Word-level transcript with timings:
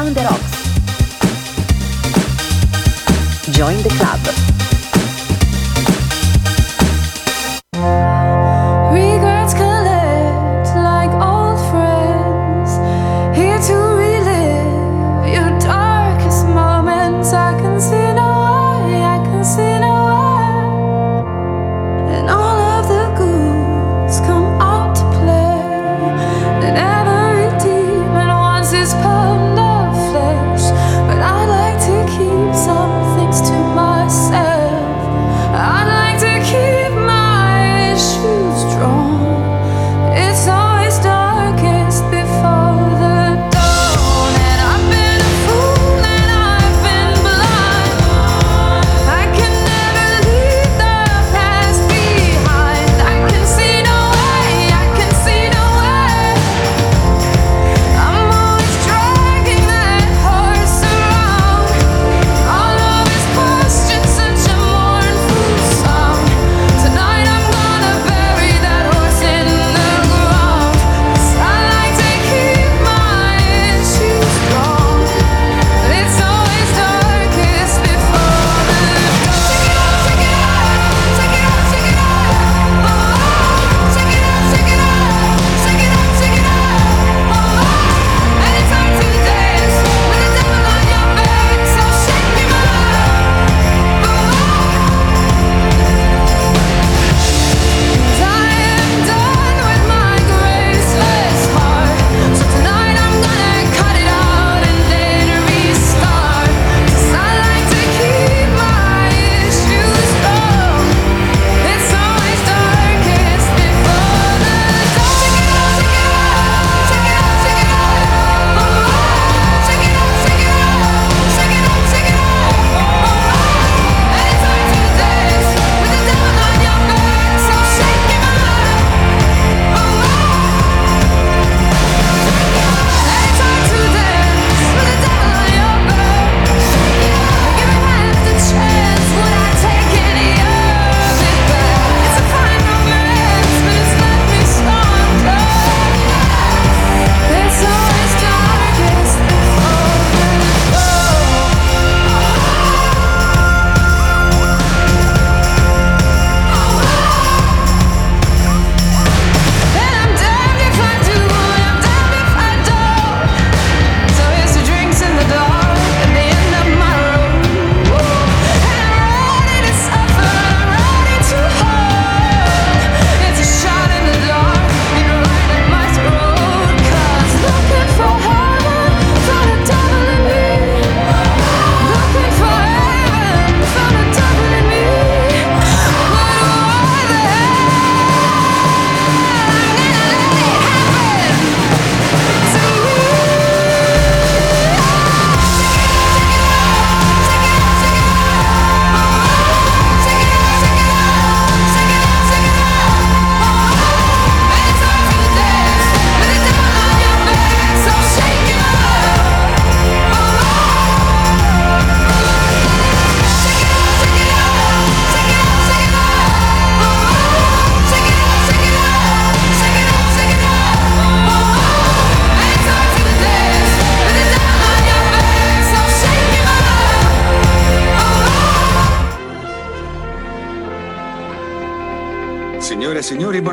Beyond 0.00 0.16
the 0.16 0.22
Rocks. 0.22 0.54
Join 3.54 3.76
the 3.82 3.90
club. 3.90 4.49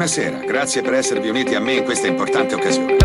Buonasera, 0.07 0.45
grazie 0.45 0.81
per 0.81 0.93
esservi 0.93 1.27
uniti 1.27 1.53
a 1.53 1.59
me 1.59 1.73
in 1.73 1.83
questa 1.83 2.07
importante 2.07 2.55
occasione. 2.55 2.95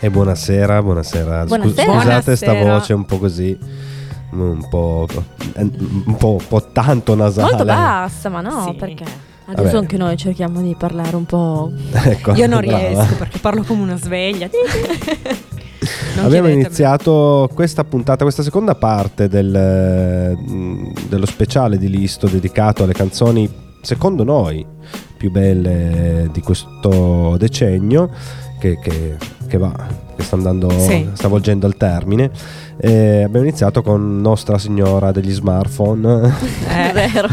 E 0.00 0.10
buonasera, 0.10 0.82
buonasera. 0.82 1.44
buonasera. 1.46 1.46
Scusate 1.46 1.84
buonasera. 1.86 2.36
sta 2.36 2.52
voce 2.52 2.92
un 2.92 3.06
po' 3.06 3.16
così 3.16 3.73
un 4.34 4.68
po', 4.68 5.06
un 5.56 6.16
po', 6.18 6.30
un 6.32 6.46
po 6.48 6.62
tanto 6.72 7.14
nasale. 7.14 7.48
Molto 7.48 7.64
bassa, 7.64 8.28
ma 8.28 8.40
no, 8.40 8.66
sì. 8.68 8.74
perché? 8.74 9.04
Adesso 9.46 9.62
Vabbè. 9.64 9.76
anche 9.76 9.96
noi 9.98 10.16
cerchiamo 10.16 10.62
di 10.62 10.74
parlare 10.78 11.16
un 11.16 11.26
po'. 11.26 11.70
Ecco, 11.92 12.32
Io 12.32 12.46
non 12.46 12.60
brava. 12.60 12.78
riesco 12.78 13.14
perché 13.16 13.38
parlo 13.38 13.62
come 13.62 13.82
una 13.82 13.96
sveglia. 13.96 14.48
Abbiamo 16.16 16.48
iniziato 16.48 17.50
questa 17.52 17.84
puntata, 17.84 18.22
questa 18.22 18.42
seconda 18.42 18.74
parte 18.74 19.28
del, 19.28 20.38
dello 21.08 21.26
speciale 21.26 21.76
di 21.76 21.90
Listo 21.90 22.26
dedicato 22.26 22.84
alle 22.84 22.94
canzoni, 22.94 23.50
secondo 23.82 24.24
noi, 24.24 24.64
più 25.16 25.30
belle 25.30 26.30
di 26.32 26.40
questo 26.40 27.36
decennio, 27.36 28.10
che, 28.64 28.78
che, 28.78 29.16
che 29.46 29.58
va, 29.58 29.72
che 30.16 30.22
sta 30.22 30.36
andando, 30.36 30.70
sì. 30.70 31.06
sta 31.12 31.28
volgendo 31.28 31.66
al 31.66 31.76
termine. 31.76 32.30
E 32.78 33.22
abbiamo 33.22 33.46
iniziato 33.46 33.82
con 33.82 34.20
Nostra 34.22 34.56
Signora 34.56 35.12
degli 35.12 35.32
smartphone. 35.32 36.34
È 36.66 36.90
vero, 36.94 37.28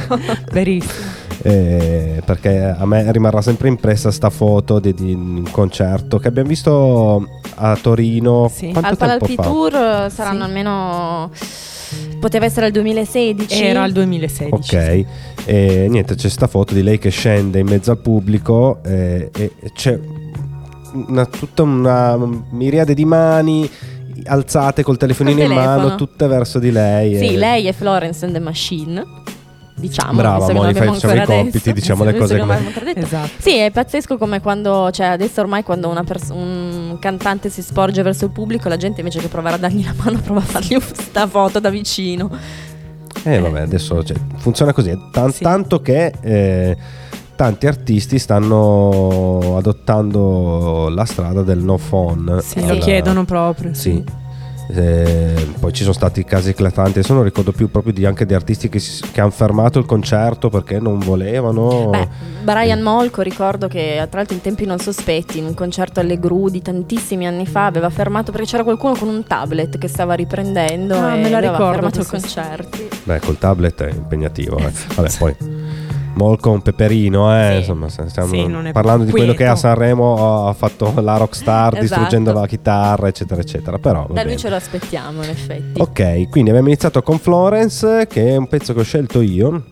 verissimo. 0.51 1.09
eh, 1.43 2.21
perché 2.25 2.75
a 2.77 2.85
me 2.85 3.09
rimarrà 3.13 3.41
sempre 3.41 3.69
impressa 3.69 4.11
sta 4.11 4.29
foto 4.29 4.79
di, 4.79 4.93
di 4.93 5.13
un 5.13 5.47
concerto 5.49 6.19
che 6.19 6.27
abbiamo 6.27 6.49
visto 6.49 7.25
a 7.55 7.77
Torino. 7.81 8.51
Sì. 8.53 8.73
Al 8.75 8.97
Palalpi 8.97 9.35
Tour 9.35 9.71
saranno 10.09 10.39
sì. 10.39 10.45
almeno... 10.45 11.31
Poteva 12.21 12.45
essere 12.45 12.67
il 12.67 12.71
2016. 12.73 13.63
Era 13.63 13.83
il 13.83 13.91
2016. 13.91 14.53
Ok. 14.53 15.05
E 15.45 15.87
niente, 15.89 16.15
c'è 16.15 16.29
sta 16.29 16.47
foto 16.47 16.73
di 16.73 16.83
lei 16.83 16.97
che 16.99 17.09
scende 17.09 17.59
in 17.59 17.67
mezzo 17.67 17.91
al 17.91 17.97
pubblico 17.97 18.79
eh, 18.83 19.29
e 19.33 19.51
c'è 19.73 19.99
una, 20.93 21.25
tutta 21.25 21.63
una 21.63 22.17
miriade 22.51 22.93
di 22.93 23.05
mani 23.05 23.69
alzate 24.25 24.83
col 24.83 24.97
telefonino 24.97 25.41
in 25.41 25.51
mano, 25.51 25.95
tutte 25.95 26.27
verso 26.27 26.59
di 26.59 26.71
lei. 26.71 27.17
Sì, 27.17 27.33
e... 27.33 27.37
lei 27.37 27.67
è 27.67 27.73
Florence 27.73 28.25
and 28.25 28.33
the 28.33 28.39
Machine. 28.39 29.05
Diciamo, 29.73 30.13
Brava, 30.13 30.53
Moni, 30.53 30.75
facciamo 30.75 31.15
i 31.15 31.25
compiti, 31.25 31.73
diciamo 31.73 32.03
le 32.03 32.15
cose 32.15 32.37
come... 32.37 32.71
Esatto. 32.93 33.31
Sì, 33.39 33.57
è 33.57 33.71
pazzesco 33.71 34.15
come 34.17 34.39
quando, 34.39 34.91
cioè 34.91 35.07
adesso 35.07 35.41
ormai 35.41 35.63
quando 35.63 35.89
pers- 36.05 36.29
un 36.29 36.97
cantante 36.99 37.49
si 37.49 37.63
sporge 37.63 38.03
verso 38.03 38.25
il 38.25 38.31
pubblico, 38.31 38.69
la 38.69 38.77
gente 38.77 38.99
invece 38.99 39.19
che 39.21 39.27
provare 39.27 39.55
a 39.55 39.57
dargli 39.57 39.83
la 39.83 39.95
mano 39.97 40.19
prova 40.19 40.41
a 40.41 40.43
fargli 40.43 40.75
questa 40.75 41.25
foto 41.25 41.59
da 41.59 41.71
vicino. 41.71 42.29
Eh, 43.23 43.39
vabbè, 43.39 43.61
adesso 43.61 44.03
cioè, 44.03 44.17
funziona 44.37 44.71
così, 44.71 44.95
Tan- 45.11 45.31
sì. 45.31 45.41
tanto 45.41 45.81
che... 45.81 46.13
Eh, 46.21 46.77
tanti 47.41 47.65
artisti 47.65 48.19
stanno 48.19 49.57
adottando 49.57 50.89
la 50.89 51.05
strada 51.05 51.41
del 51.41 51.57
no 51.57 51.77
phone. 51.77 52.39
Sì, 52.39 52.59
alla... 52.59 52.73
lo 52.73 52.79
chiedono 52.79 53.25
proprio. 53.25 53.73
Sì. 53.73 54.03
Eh, 54.69 55.47
poi 55.59 55.73
ci 55.73 55.81
sono 55.81 55.95
stati 55.95 56.23
casi 56.23 56.49
eclatanti, 56.49 56.99
adesso 56.99 57.15
non 57.15 57.23
ricordo 57.23 57.51
più 57.51 57.71
proprio 57.71 57.93
di 57.93 58.05
anche 58.05 58.27
di 58.27 58.35
artisti 58.35 58.69
che, 58.69 58.79
che 59.11 59.21
hanno 59.21 59.31
fermato 59.31 59.79
il 59.79 59.85
concerto 59.87 60.49
perché 60.51 60.79
non 60.79 60.99
volevano. 60.99 61.89
Beh, 61.89 62.07
Brian 62.43 62.77
eh. 62.77 62.83
Molko 62.83 63.23
ricordo 63.23 63.67
che 63.67 63.95
tra 64.07 64.19
l'altro 64.19 64.35
in 64.35 64.41
tempi 64.41 64.65
non 64.65 64.77
sospetti, 64.77 65.39
in 65.39 65.45
un 65.45 65.55
concerto 65.55 65.99
alle 65.99 66.19
Gru 66.19 66.47
di 66.47 66.61
tantissimi 66.61 67.25
anni 67.25 67.47
fa, 67.47 67.65
aveva 67.65 67.89
fermato 67.89 68.31
perché 68.31 68.45
c'era 68.45 68.63
qualcuno 68.63 68.93
con 68.93 69.07
un 69.07 69.23
tablet 69.25 69.79
che 69.79 69.87
stava 69.87 70.13
riprendendo 70.13 70.93
ah, 70.93 71.15
e 71.15 71.21
me 71.23 71.29
la 71.31 71.37
aveva 71.39 71.53
ricordo, 71.53 71.73
fermato 71.73 71.99
il 72.01 72.07
concerto. 72.07 72.77
Beh, 73.03 73.19
col 73.19 73.39
tablet 73.39 73.81
è 73.81 73.91
impegnativo. 73.91 74.59
Eh. 74.59 74.71
Vabbè, 74.93 75.09
poi 75.17 75.35
Molko 76.13 76.51
un 76.51 76.61
peperino, 76.61 77.33
eh? 77.35 77.51
sì. 77.51 77.57
insomma, 77.59 77.87
stiamo 77.89 78.33
sì, 78.33 78.71
parlando 78.71 79.05
di 79.05 79.11
quello 79.11 79.33
che 79.33 79.45
a 79.47 79.55
Sanremo 79.55 80.47
ha 80.47 80.53
fatto 80.53 80.93
la 81.01 81.17
rockstar 81.17 81.73
esatto. 81.73 81.81
distruggendo 81.81 82.33
la 82.33 82.47
chitarra, 82.47 83.07
eccetera, 83.07 83.41
eccetera. 83.41 83.77
Però, 83.79 84.07
da 84.11 84.23
lui 84.23 84.37
ce 84.37 84.49
lo 84.49 84.55
aspettiamo, 84.55 85.23
in 85.23 85.29
effetti. 85.29 85.79
Ok, 85.79 86.29
quindi 86.29 86.49
abbiamo 86.49 86.67
iniziato 86.67 87.01
con 87.01 87.17
Florence, 87.17 88.07
che 88.07 88.29
è 88.29 88.35
un 88.35 88.47
pezzo 88.47 88.73
che 88.73 88.81
ho 88.81 88.83
scelto 88.83 89.21
io. 89.21 89.63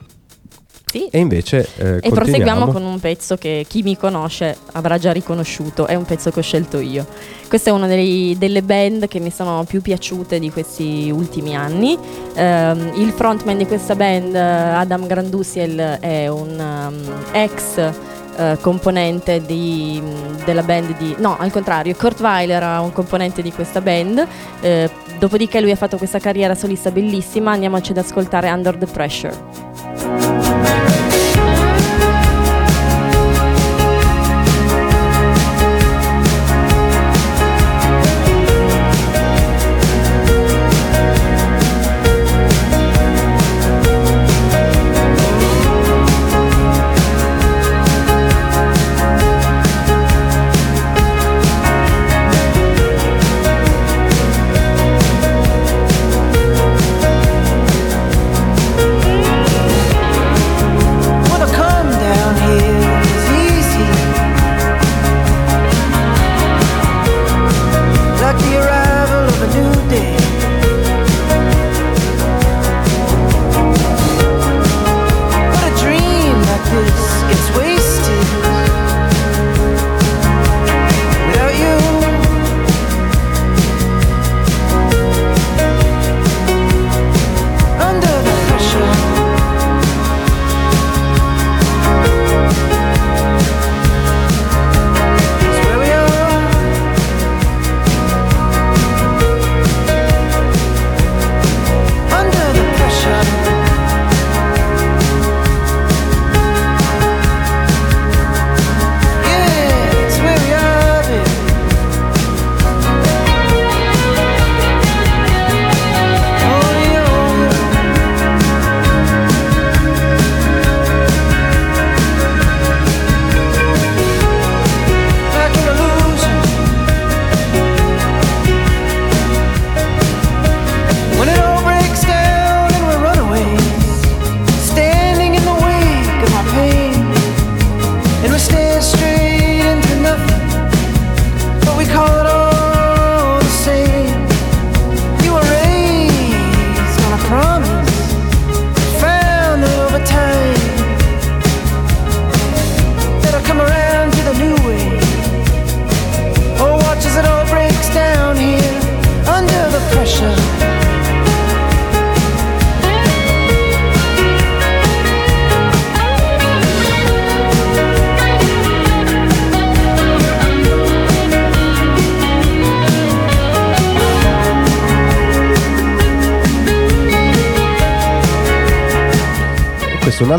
Sì. 0.89 1.07
E 1.11 1.19
invece 1.19 1.67
eh, 1.77 1.99
e 2.01 2.09
proseguiamo 2.09 2.71
con 2.71 2.83
un 2.83 2.99
pezzo 2.99 3.37
che 3.37 3.63
chi 3.67 3.83
mi 3.83 3.95
conosce 3.95 4.57
avrà 4.71 4.97
già 4.97 5.11
riconosciuto, 5.11 5.85
è 5.85 5.93
un 5.93 6.03
pezzo 6.03 6.31
che 6.31 6.39
ho 6.39 6.41
scelto 6.41 6.79
io. 6.79 7.05
Questa 7.47 7.69
è 7.69 7.73
una 7.73 7.85
dei, 7.85 8.35
delle 8.39 8.63
band 8.63 9.07
che 9.07 9.19
mi 9.19 9.29
sono 9.29 9.65
più 9.65 9.81
piaciute 9.81 10.39
di 10.39 10.49
questi 10.49 11.11
ultimi 11.13 11.55
anni. 11.55 11.95
Um, 12.35 12.91
il 12.95 13.11
frontman 13.11 13.57
di 13.57 13.67
questa 13.67 13.95
band, 13.95 14.33
Adam 14.33 15.05
Grandusiel, 15.05 15.97
è 15.99 16.27
un 16.27 16.59
um, 16.59 17.13
ex 17.33 17.91
Uh, 18.39 18.57
componente 18.61 19.41
di, 19.45 20.01
della 20.45 20.63
band 20.63 20.95
di... 20.95 21.13
No, 21.17 21.35
al 21.37 21.51
contrario, 21.51 21.93
Kurt 21.93 22.21
Weiler 22.21 22.55
era 22.55 22.79
un 22.79 22.93
componente 22.93 23.41
di 23.41 23.51
questa 23.51 23.81
band, 23.81 24.25
uh, 24.61 24.89
dopodiché 25.19 25.59
lui 25.59 25.71
ha 25.71 25.75
fatto 25.75 25.97
questa 25.97 26.19
carriera 26.19 26.55
solista 26.55 26.89
bellissima, 26.89 27.51
andiamoci 27.51 27.91
ad 27.91 27.97
ascoltare 27.97 28.49
Under 28.49 28.77
the 28.77 28.85
Pressure. 28.85 29.68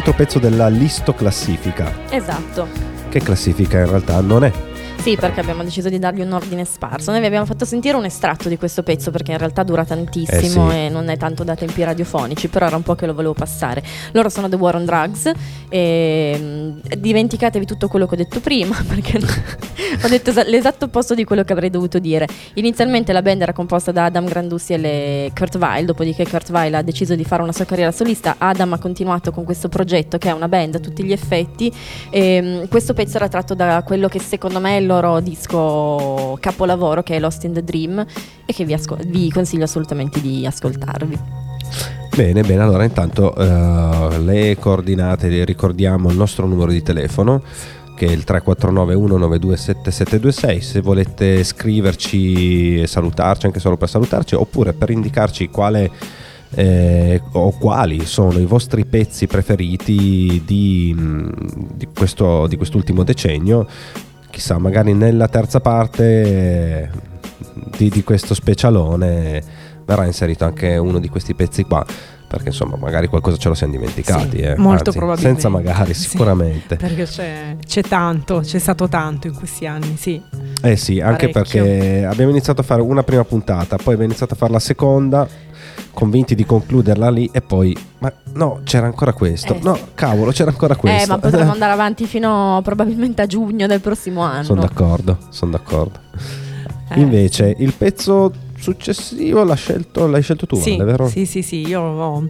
Altro 0.00 0.14
pezzo 0.14 0.38
della 0.38 0.68
listo 0.68 1.12
classifica. 1.12 1.92
Esatto. 2.08 2.66
Che 3.10 3.20
classifica 3.20 3.80
in 3.80 3.86
realtà 3.86 4.18
non 4.22 4.44
è. 4.44 4.52
Sì, 4.96 5.14
perché 5.14 5.40
abbiamo 5.40 5.62
deciso 5.62 5.90
di 5.90 5.98
dargli 5.98 6.22
un 6.22 6.32
ordine 6.32 6.64
sparso. 6.64 7.10
Noi 7.10 7.20
vi 7.20 7.26
abbiamo 7.26 7.44
fatto 7.44 7.66
sentire 7.66 7.98
un 7.98 8.06
estratto 8.06 8.48
di 8.48 8.56
questo 8.56 8.82
pezzo 8.82 9.10
perché 9.10 9.32
in 9.32 9.38
realtà 9.38 9.62
dura 9.62 9.84
tantissimo 9.84 10.70
eh 10.70 10.72
sì. 10.72 10.78
e 10.78 10.88
non 10.88 11.08
è 11.10 11.18
tanto 11.18 11.44
da 11.44 11.54
tempi 11.54 11.82
radiofonici, 11.84 12.48
però 12.48 12.66
era 12.66 12.76
un 12.76 12.82
po' 12.82 12.94
che 12.94 13.04
lo 13.04 13.12
volevo 13.12 13.34
passare. 13.34 13.82
Loro 14.12 14.30
sono 14.30 14.48
The 14.48 14.56
War 14.56 14.76
on 14.76 14.86
Drugs 14.86 15.30
e 15.68 16.36
mm, 16.38 16.78
dimenticatevi 16.96 17.66
tutto 17.66 17.88
quello 17.88 18.06
che 18.06 18.14
ho 18.14 18.18
detto 18.18 18.40
prima 18.40 18.76
perché 18.88 19.20
Ho 20.02 20.08
detto 20.08 20.32
l'esatto 20.46 20.86
opposto 20.86 21.14
di 21.14 21.24
quello 21.24 21.44
che 21.44 21.52
avrei 21.52 21.68
dovuto 21.68 21.98
dire. 21.98 22.26
Inizialmente 22.54 23.12
la 23.12 23.20
band 23.20 23.42
era 23.42 23.52
composta 23.52 23.92
da 23.92 24.06
Adam 24.06 24.24
Grandussi 24.24 24.72
e 24.72 25.30
Kurt 25.34 25.56
Weill, 25.56 25.84
dopodiché 25.84 26.26
Kurt 26.26 26.48
Weill 26.48 26.72
ha 26.72 26.80
deciso 26.82 27.14
di 27.14 27.24
fare 27.24 27.42
una 27.42 27.52
sua 27.52 27.66
carriera 27.66 27.92
solista, 27.92 28.36
Adam 28.38 28.72
ha 28.72 28.78
continuato 28.78 29.30
con 29.30 29.44
questo 29.44 29.68
progetto 29.68 30.16
che 30.16 30.30
è 30.30 30.32
una 30.32 30.48
band 30.48 30.76
a 30.76 30.78
tutti 30.78 31.04
gli 31.04 31.12
effetti. 31.12 31.70
E, 32.08 32.34
ehm, 32.34 32.68
questo 32.68 32.94
pezzo 32.94 33.16
era 33.16 33.28
tratto 33.28 33.54
da 33.54 33.82
quello 33.84 34.08
che 34.08 34.20
secondo 34.20 34.58
me 34.58 34.78
è 34.78 34.80
il 34.80 34.86
loro 34.86 35.20
disco 35.20 36.38
capolavoro 36.40 37.02
che 37.02 37.16
è 37.16 37.20
Lost 37.20 37.44
in 37.44 37.52
the 37.52 37.62
Dream 37.62 38.04
e 38.46 38.52
che 38.54 38.64
vi, 38.64 38.72
ascol- 38.72 39.06
vi 39.06 39.30
consiglio 39.30 39.64
assolutamente 39.64 40.22
di 40.22 40.46
ascoltarvi. 40.46 41.18
Bene, 42.16 42.42
bene, 42.42 42.62
allora 42.62 42.84
intanto 42.84 43.32
uh, 43.36 44.22
le 44.22 44.56
coordinate, 44.58 45.28
le 45.28 45.44
ricordiamo 45.44 46.10
il 46.10 46.16
nostro 46.16 46.46
numero 46.46 46.72
di 46.72 46.82
telefono 46.82 47.42
che 48.00 48.06
è 48.06 48.12
il 48.12 48.24
349 48.24 48.94
192 48.94 49.56
7726 49.58 50.60
se 50.62 50.80
volete 50.80 51.44
scriverci 51.44 52.80
e 52.80 52.86
salutarci 52.86 53.44
anche 53.44 53.60
solo 53.60 53.76
per 53.76 53.90
salutarci 53.90 54.34
oppure 54.36 54.72
per 54.72 54.88
indicarci 54.88 55.50
quale 55.50 55.90
eh, 56.54 57.20
o 57.32 57.50
quali 57.58 58.06
sono 58.06 58.38
i 58.38 58.46
vostri 58.46 58.86
pezzi 58.86 59.26
preferiti 59.26 60.40
di, 60.46 60.96
di, 61.74 61.88
questo, 61.94 62.46
di 62.46 62.56
quest'ultimo 62.56 63.04
decennio 63.04 63.68
chissà 64.30 64.56
magari 64.56 64.94
nella 64.94 65.28
terza 65.28 65.60
parte 65.60 66.90
di, 67.76 67.90
di 67.90 68.02
questo 68.02 68.32
specialone 68.32 69.42
verrà 69.84 70.06
inserito 70.06 70.46
anche 70.46 70.78
uno 70.78 71.00
di 71.00 71.10
questi 71.10 71.34
pezzi 71.34 71.64
qua 71.64 71.84
perché 72.30 72.50
insomma 72.50 72.76
magari 72.76 73.08
qualcosa 73.08 73.36
ce 73.36 73.48
lo 73.48 73.54
siamo 73.54 73.72
dimenticati 73.72 74.36
sì, 74.36 74.42
eh. 74.42 74.56
molto 74.56 74.90
Anzi, 74.90 74.98
probabilmente 74.98 75.40
senza 75.40 75.48
magari 75.48 75.94
sicuramente 75.94 76.76
sì, 76.78 76.86
perché 76.86 77.04
c'è, 77.04 77.56
c'è, 77.66 77.82
tanto 77.82 78.38
c'è 78.44 78.60
stato 78.60 78.86
tanto 78.86 79.26
in 79.26 79.34
questi 79.34 79.66
anni 79.66 79.96
sì 79.96 80.22
eh 80.62 80.76
sì 80.76 81.00
anche 81.00 81.28
Parecchio. 81.30 81.64
perché 81.64 82.04
abbiamo 82.04 82.30
iniziato 82.30 82.60
a 82.60 82.64
fare 82.64 82.82
una 82.82 83.02
prima 83.02 83.24
puntata 83.24 83.74
poi 83.74 83.94
abbiamo 83.94 84.04
iniziato 84.04 84.34
a 84.34 84.36
fare 84.36 84.52
la 84.52 84.60
seconda 84.60 85.28
convinti 85.92 86.36
di 86.36 86.46
concluderla 86.46 87.10
lì 87.10 87.28
e 87.32 87.40
poi 87.40 87.76
ma 87.98 88.12
no 88.34 88.60
c'era 88.62 88.86
ancora 88.86 89.12
questo 89.12 89.56
eh, 89.56 89.58
no 89.62 89.74
sì. 89.74 89.82
cavolo 89.94 90.30
c'era 90.30 90.50
ancora 90.50 90.76
questo 90.76 91.02
eh 91.02 91.06
ma 91.08 91.18
potremmo 91.18 91.50
andare 91.52 91.72
avanti 91.72 92.06
fino 92.06 92.60
probabilmente 92.62 93.22
a 93.22 93.26
giugno 93.26 93.66
del 93.66 93.80
prossimo 93.80 94.20
anno 94.20 94.44
sono 94.44 94.60
d'accordo 94.60 95.18
sono 95.30 95.50
d'accordo 95.50 95.98
eh. 96.90 97.00
invece 97.00 97.56
il 97.58 97.72
pezzo 97.72 98.32
successivo 98.60 99.42
l'hai 99.42 99.56
scelto, 99.56 100.06
l'hai 100.06 100.22
scelto 100.22 100.46
tu, 100.46 100.56
sì, 100.56 100.76
vero? 100.76 101.08
Sì, 101.08 101.26
sì, 101.26 101.42
sì, 101.42 101.66
io 101.66 101.80
ho, 101.80 102.28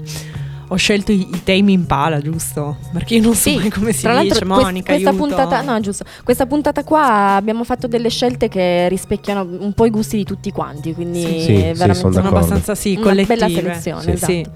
ho 0.69 0.77
scelto 0.77 1.11
i, 1.13 1.27
i 1.33 1.43
temi 1.43 1.73
in 1.73 1.87
pala, 1.87 2.21
giusto? 2.21 2.77
Perché 2.93 3.17
io 3.17 3.23
non 3.23 3.35
so 3.35 3.51
sì, 3.51 3.57
mai 3.57 3.71
come 3.71 3.93
si 3.93 4.03
tra 4.03 4.21
dice, 4.21 4.45
Monica, 4.45 4.93
questa 4.93 5.13
puntata, 5.13 5.63
no, 5.63 5.81
giusto. 5.81 6.05
Questa 6.23 6.47
puntata 6.47 6.85
qua 6.85 7.35
abbiamo 7.35 7.65
fatto 7.65 7.87
delle 7.87 8.09
scelte 8.09 8.49
che 8.49 8.89
rispecchiano 8.89 9.43
un 9.43 9.73
po' 9.73 9.87
i 9.87 9.91
gusti 9.91 10.17
di 10.17 10.25
tutti 10.25 10.51
quanti, 10.53 10.95
quindi 10.95 11.21
sì, 11.21 11.41
sì, 11.41 11.53
veramente 11.53 11.95
sono, 11.95 12.13
sono 12.13 12.29
abbastanza 12.29 12.75
sì, 12.75 12.93
una 12.93 13.03
collettive. 13.03 13.35
bella 13.35 13.49
selezione, 13.49 14.03
sì, 14.03 14.11
esatto. 14.11 14.51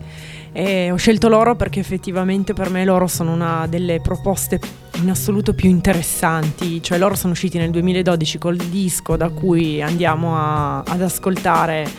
E 0.57 0.93
ho 0.93 0.97
scelto 0.97 1.29
loro 1.29 1.57
perché 1.57 1.81
effettivamente 1.81 2.53
per 2.53 2.71
me 2.71 2.85
loro 2.85 3.09
sono 3.09 3.33
una 3.33 3.67
delle 3.69 4.01
proposte 4.01 4.61
in 5.01 5.11
assoluto 5.11 5.53
più 5.53 5.69
interessanti, 5.69 6.81
cioè 6.81 6.97
loro 6.97 7.17
sono 7.17 7.33
usciti 7.33 7.59
nel 7.59 7.71
2012 7.71 8.39
col 8.39 8.57
disco 8.57 9.17
da 9.17 9.31
cui 9.31 9.83
andiamo 9.83 10.37
a, 10.37 10.79
ad 10.83 11.03
ascoltare 11.03 11.91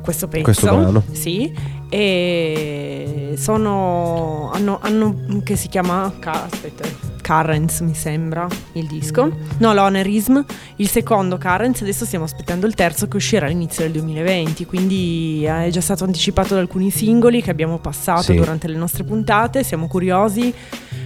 questo 0.00 0.28
pezzo. 0.28 0.44
Questo 0.44 0.66
brano. 0.66 1.02
Sì, 1.10 1.52
e 1.88 3.34
sono 3.36 4.52
hanno, 4.52 4.78
hanno 4.80 5.42
che 5.42 5.56
si 5.56 5.66
chiama 5.66 6.12
aspetta 6.20 7.07
Currents 7.28 7.80
mi 7.80 7.94
sembra 7.94 8.46
il 8.72 8.86
disco 8.86 9.30
no 9.58 9.74
l'Onerism 9.74 10.40
il 10.76 10.88
secondo 10.88 11.36
Currents 11.36 11.82
adesso 11.82 12.06
stiamo 12.06 12.24
aspettando 12.24 12.64
il 12.64 12.72
terzo 12.72 13.06
che 13.06 13.16
uscirà 13.16 13.44
all'inizio 13.44 13.82
del 13.82 13.92
2020 13.92 14.64
quindi 14.64 15.44
eh, 15.44 15.66
è 15.66 15.68
già 15.68 15.82
stato 15.82 16.04
anticipato 16.04 16.54
da 16.54 16.60
alcuni 16.60 16.90
singoli 16.90 17.42
che 17.42 17.50
abbiamo 17.50 17.78
passato 17.78 18.22
sì. 18.22 18.34
durante 18.34 18.66
le 18.66 18.78
nostre 18.78 19.04
puntate 19.04 19.62
siamo 19.62 19.88
curiosi 19.88 20.54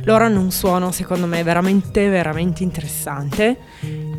loro 0.05 0.25
hanno 0.25 0.41
un 0.41 0.52
suono 0.52 0.93
secondo 0.93 1.26
me 1.26 1.43
veramente 1.43 2.09
veramente 2.09 2.62
interessante 2.62 3.57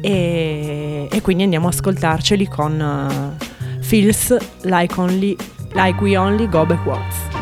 e, 0.01 1.07
e 1.10 1.22
quindi 1.22 1.43
andiamo 1.43 1.67
ad 1.67 1.74
ascoltarceli 1.74 2.48
con 2.50 3.38
uh, 3.39 3.81
Feels 3.81 4.36
Like 4.63 5.00
Only 5.00 5.38
like 5.74 6.01
we 6.01 6.17
only 6.17 6.48
go 6.48 6.65
backwards. 6.65 7.32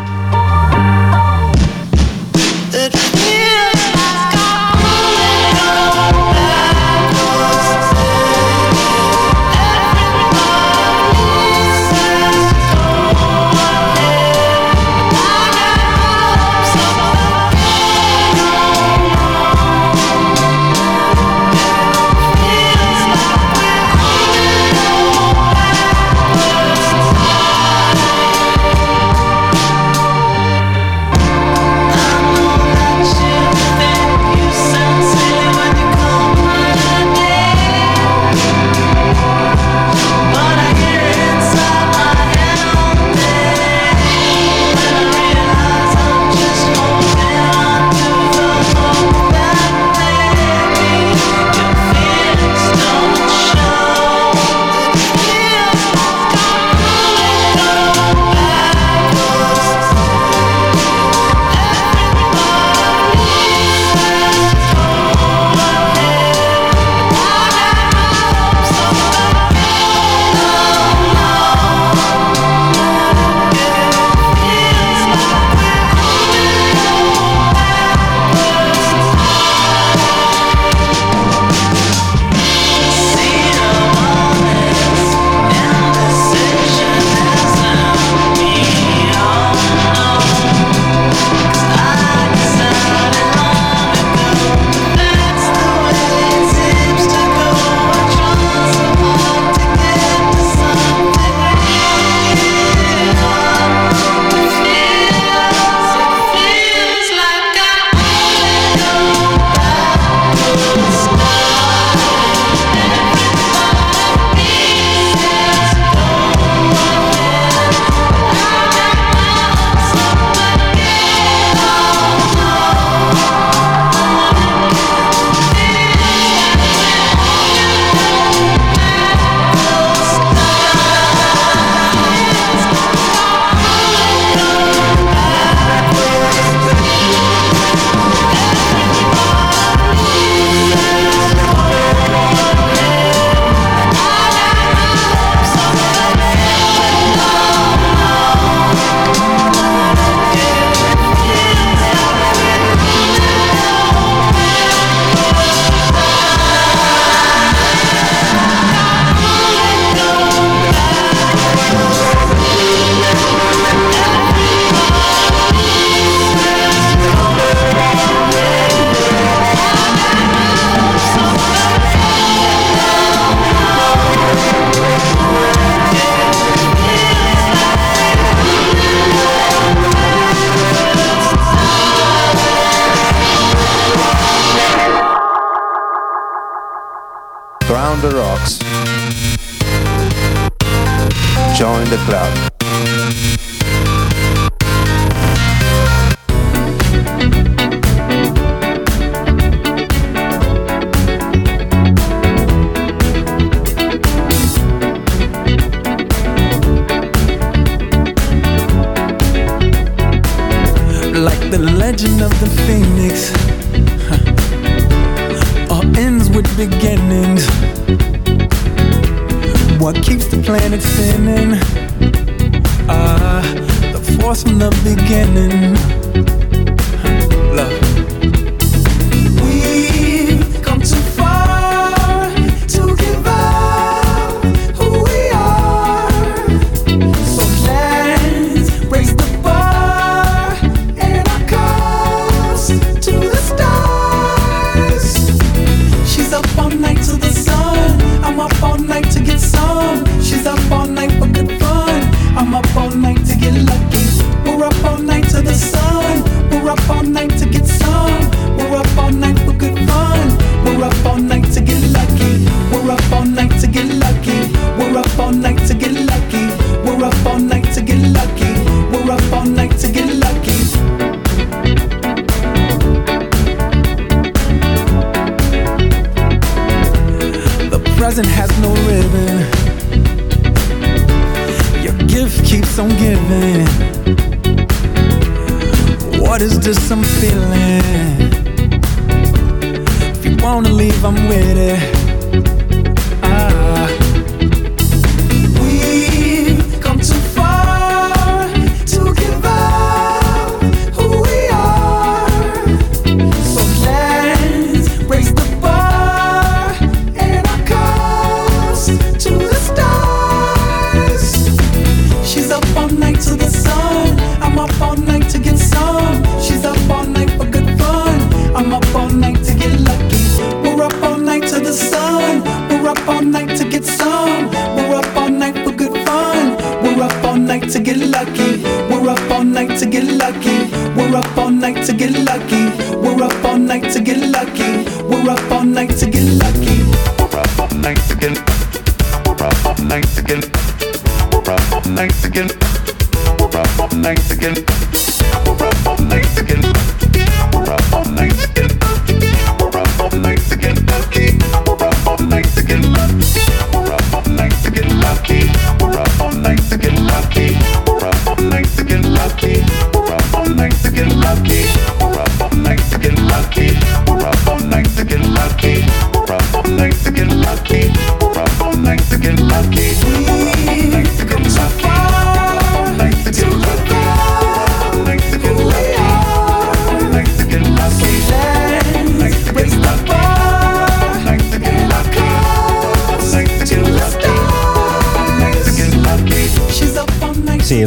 to 286.62 286.76
some 286.76 287.11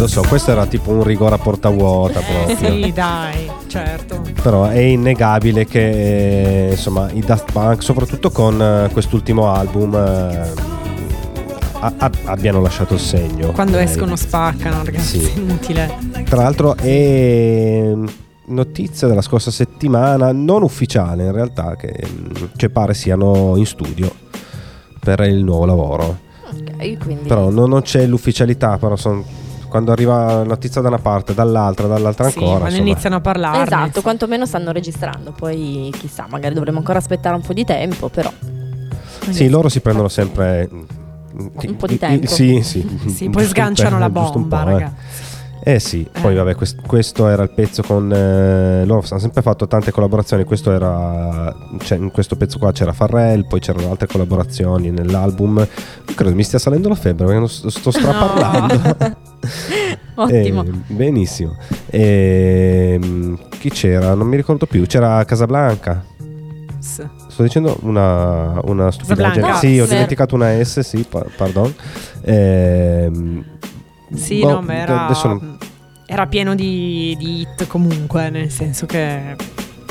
so, 0.07 0.23
questo 0.29 0.51
era 0.51 0.67
tipo 0.67 0.91
un 0.91 1.03
rigore 1.03 1.35
a 1.35 1.39
porta 1.39 1.69
vuota 1.69 2.21
proprio. 2.21 2.57
sì, 2.57 2.93
dai, 2.93 3.51
certo. 3.67 4.23
Però 4.43 4.67
è 4.67 4.79
innegabile 4.79 5.67
che 5.67 6.69
insomma 6.71 7.11
i 7.13 7.21
Daft 7.21 7.53
Punk, 7.53 7.83
soprattutto 7.83 8.31
con 8.31 8.59
uh, 8.89 8.93
quest'ultimo 8.93 9.53
album, 9.53 9.95
a- 11.81 12.11
abbiano 12.25 12.61
lasciato 12.61 12.95
il 12.95 13.01
segno. 13.01 13.53
Quando 13.53 13.77
dai. 13.77 13.85
escono 13.85 14.17
spaccano, 14.17 14.85
ragazzi, 14.85 15.21
sì. 15.21 15.39
inutile. 15.39 15.97
Tra 16.25 16.43
l'altro 16.43 16.77
è 16.77 17.93
notizia 18.47 19.09
della 19.09 19.23
scorsa 19.23 19.51
settimana, 19.51 20.33
non 20.33 20.63
ufficiale 20.63 21.25
in 21.25 21.33
realtà, 21.33 21.77
che, 21.77 21.95
che 22.57 22.71
pare 22.71 22.95
siano 22.95 23.57
in 23.57 23.67
studio 23.67 24.13
per 24.99 25.21
il 25.21 25.43
nuovo 25.45 25.65
lavoro. 25.65 26.19
Okay, 26.51 26.97
quindi... 26.97 27.27
Però 27.29 27.51
non, 27.51 27.69
non 27.69 27.83
c'è 27.83 28.07
l'ufficialità, 28.07 28.79
però 28.79 28.97
sono 28.97 29.25
quando 29.75 29.91
arriva 29.91 30.45
notizia 30.45 30.81
da 30.81 30.87
una 30.87 31.01
parte, 31.01 31.35
dall'altra, 31.35 31.89
dall'altra 31.89 32.29
sì, 32.29 32.39
ancora. 32.39 32.61
Quando 32.61 32.77
iniziano 32.77 33.17
a 33.17 33.21
parlare. 33.21 33.65
Esatto, 33.65 34.03
quantomeno 34.03 34.47
stanno 34.47 34.71
registrando, 34.71 35.33
poi 35.33 35.93
chissà, 35.99 36.27
magari 36.31 36.55
dovremo 36.55 36.79
ancora 36.79 37.01
aspettare 37.01 37.35
un 37.35 37.43
po' 37.43 37.53
di 37.53 37.65
tempo, 37.65 38.09
però. 38.09 38.33
Sì, 39.31 39.49
loro 39.49 39.69
si 39.69 39.81
prendono 39.81 40.07
sempre 40.07 40.69
un 40.71 41.77
po' 41.77 41.89
di 41.89 41.99
tempo. 41.99 42.29
Sì, 42.29 42.63
sì. 42.63 42.87
sì 43.09 43.29
poi 43.31 43.45
sganciano 43.47 43.99
la 43.99 44.11
bomba, 44.11 44.61
eh. 44.61 44.65
ragazzi. 44.65 45.24
Eh 45.67 45.81
sì, 45.81 46.07
eh. 46.13 46.21
poi 46.21 46.35
vabbè, 46.35 46.55
quest- 46.55 46.87
questo 46.87 47.27
era 47.27 47.43
il 47.43 47.51
pezzo 47.51 47.83
con... 47.83 48.13
Eh, 48.13 48.85
loro 48.85 49.03
hanno 49.09 49.21
sempre 49.21 49.41
fatto 49.41 49.67
tante 49.67 49.91
collaborazioni, 49.93 50.45
questo 50.45 50.71
era... 50.71 51.55
Cioè, 51.79 51.97
in 51.97 52.11
questo 52.11 52.37
pezzo 52.37 52.59
qua 52.59 52.71
c'era 52.71 52.93
Farrell, 52.93 53.47
poi 53.47 53.61
c'erano 53.61 53.91
altre 53.91 54.07
collaborazioni 54.07 54.91
nell'album. 54.91 55.59
Io 55.59 56.15
credo 56.15 56.35
mi 56.35 56.45
stia 56.45 56.59
salendo 56.59 56.91
la 56.91 56.95
febbre 56.95 57.27
perché 57.27 57.49
sto, 57.49 57.71
sto 57.71 57.91
straparlando. 57.91 58.97
No. 58.99 59.17
Ottimo. 60.23 60.65
Eh, 60.65 60.71
benissimo. 60.89 61.57
Eh, 61.87 63.01
chi 63.59 63.71
c'era? 63.71 64.13
Non 64.13 64.27
mi 64.27 64.37
ricordo 64.37 64.67
più. 64.67 64.85
C'era 64.85 65.25
Casablanca. 65.25 66.05
S. 66.79 67.09
Sto 67.29 67.43
dicendo 67.43 67.79
una, 67.83 68.61
una 68.65 68.91
stupidaggine. 68.91 69.55
Sì, 69.55 69.81
ho 69.81 69.87
dimenticato 69.87 70.35
una 70.35 70.63
S, 70.63 70.81
sì, 70.81 71.07
pardon. 71.37 71.75
Eh, 72.21 73.11
sì, 74.17 74.41
boh, 74.41 74.51
no, 74.51 74.61
ma 74.63 74.75
era, 74.75 75.09
non... 75.25 75.59
era 76.07 76.27
pieno 76.27 76.55
di, 76.55 77.15
di 77.19 77.41
hit 77.41 77.67
comunque, 77.67 78.31
nel 78.31 78.51
senso 78.51 78.87
che 78.87 79.37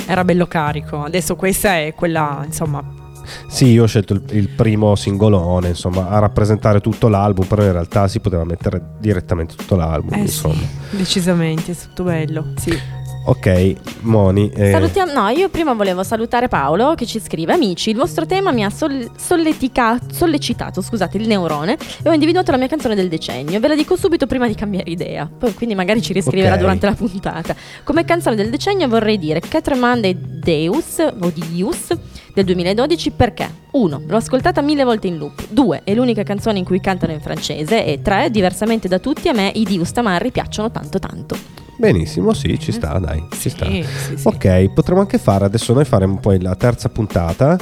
era 0.05 0.23
bello 0.23 0.47
carico. 0.47 1.03
Adesso 1.03 1.35
questa 1.35 1.77
è 1.77 1.93
quella, 1.95 2.41
insomma, 2.45 3.01
sì, 3.47 3.67
io 3.67 3.83
ho 3.83 3.87
scelto 3.87 4.13
il, 4.13 4.23
il, 4.31 4.49
primo 4.49 4.95
singolone, 4.95 5.69
insomma, 5.69 6.09
a 6.09 6.19
rappresentare 6.19 6.81
tutto 6.81 7.07
l'album, 7.07 7.45
però 7.45 7.63
in 7.63 7.71
realtà 7.71 8.07
si 8.07 8.19
poteva 8.19 8.43
mettere 8.43 8.81
direttamente 8.99 9.55
tutto 9.55 9.75
l'album, 9.75 10.17
eh 10.17 10.21
insomma. 10.21 10.55
Sì, 10.55 10.97
decisamente, 10.97 11.71
è 11.71 11.75
tutto 11.75 12.03
bello, 12.03 12.53
sì. 12.57 12.77
Ok, 13.25 13.75
Moni. 14.01 14.51
Eh. 14.53 14.71
Salutiamo, 14.71 15.13
no, 15.13 15.29
io 15.29 15.47
prima 15.47 15.73
volevo 15.73 16.03
salutare 16.03 16.49
Paolo 16.49 16.93
che 16.95 17.05
ci 17.05 17.21
scrive: 17.21 17.53
Amici, 17.53 17.91
il 17.91 17.95
vostro 17.95 18.25
tema 18.25 18.51
mi 18.51 18.65
ha 18.65 18.69
sol- 18.69 19.09
sollecitato 19.17 20.81
scusate, 20.81 21.17
il 21.17 21.27
neurone 21.27 21.77
e 22.03 22.09
ho 22.09 22.13
individuato 22.13 22.51
la 22.51 22.57
mia 22.57 22.67
canzone 22.67 22.95
del 22.95 23.07
decennio. 23.07 23.59
Ve 23.61 23.69
la 23.69 23.75
dico 23.75 23.95
subito 23.95 24.27
prima 24.27 24.47
di 24.47 24.55
cambiare 24.55 24.89
idea. 24.89 25.29
Poi, 25.37 25.53
quindi 25.53 25.73
magari 25.73 26.01
ci 26.01 26.11
riscriverà 26.11 26.53
okay. 26.53 26.59
durante 26.59 26.85
la 26.85 26.93
puntata. 26.93 27.55
Come 27.83 28.03
canzone 28.03 28.35
del 28.35 28.49
decennio 28.49 28.89
vorrei 28.89 29.17
dire 29.17 29.39
Catremande 29.39 30.15
Deus 30.19 30.97
o 30.99 31.31
Dius 31.33 31.95
del 32.33 32.45
2012 32.45 33.11
perché 33.11 33.49
1. 33.71 34.01
L'ho 34.07 34.17
ascoltata 34.17 34.61
mille 34.61 34.83
volte 34.83 35.07
in 35.07 35.17
loop 35.17 35.47
2. 35.49 35.81
È 35.83 35.93
l'unica 35.93 36.23
canzone 36.23 36.57
in 36.57 36.65
cui 36.65 36.79
cantano 36.79 37.13
in 37.13 37.21
francese 37.21 37.85
e 37.85 38.01
3. 38.01 38.29
Diversamente 38.31 38.87
da 38.87 38.99
tutti 38.99 39.29
a 39.29 39.33
me 39.33 39.51
i 39.53 39.63
Dius 39.63 39.91
Tamarri 39.91 40.31
piacciono 40.31 40.71
tanto 40.71 40.99
tanto. 40.99 41.37
Benissimo, 41.77 42.33
sì, 42.33 42.59
ci 42.59 42.71
sta, 42.71 42.99
dai, 42.99 43.25
ci 43.31 43.49
sta. 43.49 43.65
Sì, 43.65 43.83
sì, 43.83 44.27
ok, 44.27 44.73
potremmo 44.73 45.01
anche 45.01 45.17
fare, 45.17 45.45
adesso 45.45 45.73
noi 45.73 45.85
faremo 45.85 46.19
poi 46.19 46.39
la 46.39 46.55
terza 46.55 46.87
puntata 46.89 47.57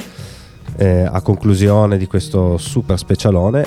eh, 0.76 1.08
a 1.10 1.20
conclusione 1.22 1.96
di 1.96 2.06
questo 2.06 2.58
super 2.58 2.98
specialone 2.98 3.66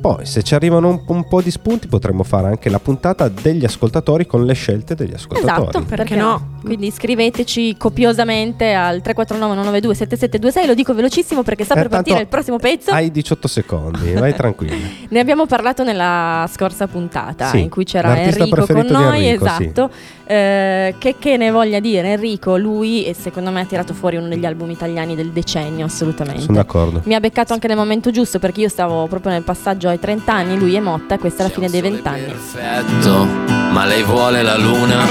poi, 0.00 0.26
se 0.26 0.42
ci 0.42 0.54
arrivano 0.54 0.88
un, 0.88 1.00
un, 1.06 1.26
po' 1.26 1.42
di 1.42 1.50
spunti, 1.50 1.88
potremmo 1.88 2.22
fare 2.22 2.48
anche 2.48 2.68
la 2.70 2.78
puntata 2.78 3.28
degli 3.28 3.64
ascoltatori 3.64 4.26
con 4.26 4.44
le 4.44 4.54
scelte 4.54 4.94
degli 4.94 5.14
ascoltatori. 5.14 5.68
Esatto, 5.68 5.84
perché 5.84 6.16
no? 6.16 6.56
Quindi 6.62 6.90
scriveteci 6.90 7.76
copiosamente 7.76 8.72
al 8.72 9.00
349 9.02 9.54
992 9.54 9.94
7726. 9.94 10.66
Lo 10.66 10.74
dico 10.74 10.94
velocissimo 10.94 11.42
perché 11.42 11.64
sta 11.64 11.74
eh, 11.74 11.78
per 11.78 11.88
partire 11.88 12.20
il 12.20 12.28
prossimo 12.28 12.58
pezzo. 12.58 12.90
Hai 12.90 13.10
18 13.10 13.48
secondi, 13.48 14.12
vai 14.12 14.34
tranquillo. 14.36 14.76
ne 15.08 15.20
abbiamo 15.20 15.46
parlato 15.46 15.82
nella 15.82 16.48
scorsa 16.52 16.86
puntata 16.86 17.48
sì, 17.48 17.60
in 17.60 17.68
cui 17.68 17.84
c'era 17.84 18.20
Enrico 18.20 18.66
con 18.66 18.86
noi. 18.86 19.26
Enrico, 19.26 19.44
esatto. 19.46 19.90
Sì. 19.92 20.16
Eh, 20.30 20.94
che, 20.98 21.16
che, 21.18 21.38
ne 21.38 21.50
voglia 21.50 21.80
dire 21.80 22.06
Enrico, 22.12 22.58
lui 22.58 23.10
secondo 23.18 23.50
me 23.50 23.62
ha 23.62 23.64
tirato 23.64 23.94
fuori 23.94 24.16
uno 24.16 24.28
degli 24.28 24.44
album 24.44 24.68
italiani 24.68 25.14
del 25.14 25.30
decennio, 25.30 25.86
assolutamente. 25.86 26.42
Sono 26.42 26.58
d'accordo. 26.58 27.00
Mi 27.04 27.14
ha 27.14 27.20
beccato 27.20 27.54
anche 27.54 27.66
nel 27.66 27.78
momento 27.78 28.10
giusto 28.10 28.38
perché 28.38 28.60
io 28.60 28.68
stavo 28.68 29.06
proprio 29.06 29.32
nel 29.32 29.42
passaggio 29.42 29.88
ai 29.88 29.98
30 29.98 30.30
anni, 30.30 30.58
lui 30.58 30.74
è 30.74 30.80
Motta, 30.80 31.16
questa 31.16 31.44
è 31.44 31.46
la 31.46 31.52
fine 31.54 31.70
dei 31.70 31.80
20 31.80 32.08
anni. 32.08 32.24
Perfetto, 32.24 33.24
ma 33.72 33.86
lei 33.86 34.02
vuole 34.02 34.42
la 34.42 34.58
luna. 34.58 35.06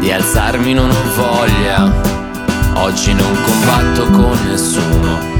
Di 0.00 0.12
alzarmi 0.12 0.74
non 0.74 0.90
ho 0.90 1.14
voglia, 1.16 1.90
oggi 2.74 3.14
non 3.14 3.38
combatto 3.42 4.04
con 4.10 4.38
nessuno. 4.50 5.31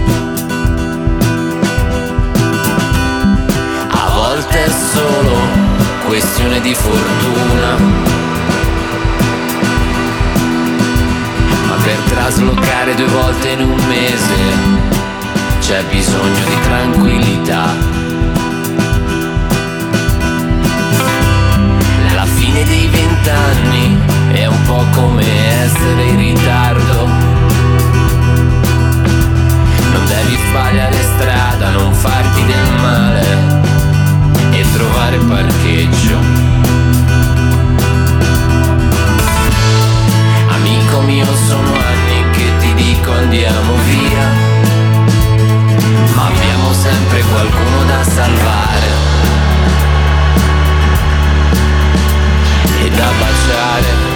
A 4.42 4.44
volte 4.44 4.64
è 4.64 4.70
solo 4.70 5.36
questione 6.04 6.60
di 6.62 6.74
fortuna 6.74 7.76
per 11.84 11.96
traslocare 12.08 12.94
due 12.96 13.06
volte 13.06 13.50
in 13.50 13.60
un 13.60 13.80
mese 13.86 14.34
c'è 15.60 15.84
bisogno 15.84 16.44
di 16.44 16.60
tranquillità. 16.60 17.74
La 22.14 22.26
fine 22.26 22.64
dei 22.64 22.88
vent'anni 22.88 23.98
è 24.32 24.46
un 24.46 24.62
po' 24.64 24.84
come 24.92 25.24
essere 25.62 26.02
in 26.02 26.16
ritardo. 26.16 27.06
Non 29.92 30.04
devi 30.06 30.36
sbagliare 30.48 30.96
strada, 31.16 31.70
non 31.70 31.92
farti 31.94 32.44
del 32.44 32.80
male 32.80 33.81
trovare 34.72 35.18
parcheggio. 35.18 36.16
Amico 40.48 41.00
mio 41.02 41.26
sono 41.46 41.72
anni 41.74 42.30
che 42.30 42.56
ti 42.58 42.74
dico 42.74 43.12
andiamo 43.12 43.74
via. 43.86 44.30
Ma 46.14 46.26
abbiamo 46.26 46.72
sempre 46.72 47.22
qualcuno 47.22 47.84
da 47.86 48.02
salvare. 48.04 48.90
E 52.82 52.90
da 52.90 53.10
baciare 53.18 54.12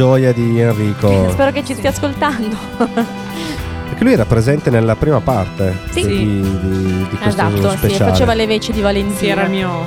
gioia 0.00 0.32
di 0.32 0.58
Enrico. 0.58 1.28
Spero 1.28 1.52
che 1.52 1.62
ci 1.62 1.74
stia 1.74 1.90
ascoltando. 1.90 2.56
Perché 2.78 4.02
lui 4.02 4.14
era 4.14 4.24
presente 4.24 4.70
nella 4.70 4.96
prima 4.96 5.20
parte 5.20 5.76
sì. 5.90 6.06
di, 6.06 6.16
di, 6.16 7.06
di 7.10 7.16
questo 7.18 7.28
esatto, 7.28 7.70
speciale. 7.72 7.92
Sì, 7.92 7.98
faceva 7.98 8.32
le 8.32 8.46
veci 8.46 8.72
di 8.72 8.80
Valentina. 8.80 9.18
Sì, 9.18 9.26
era 9.26 9.42
il 9.42 9.50
mio 9.50 9.82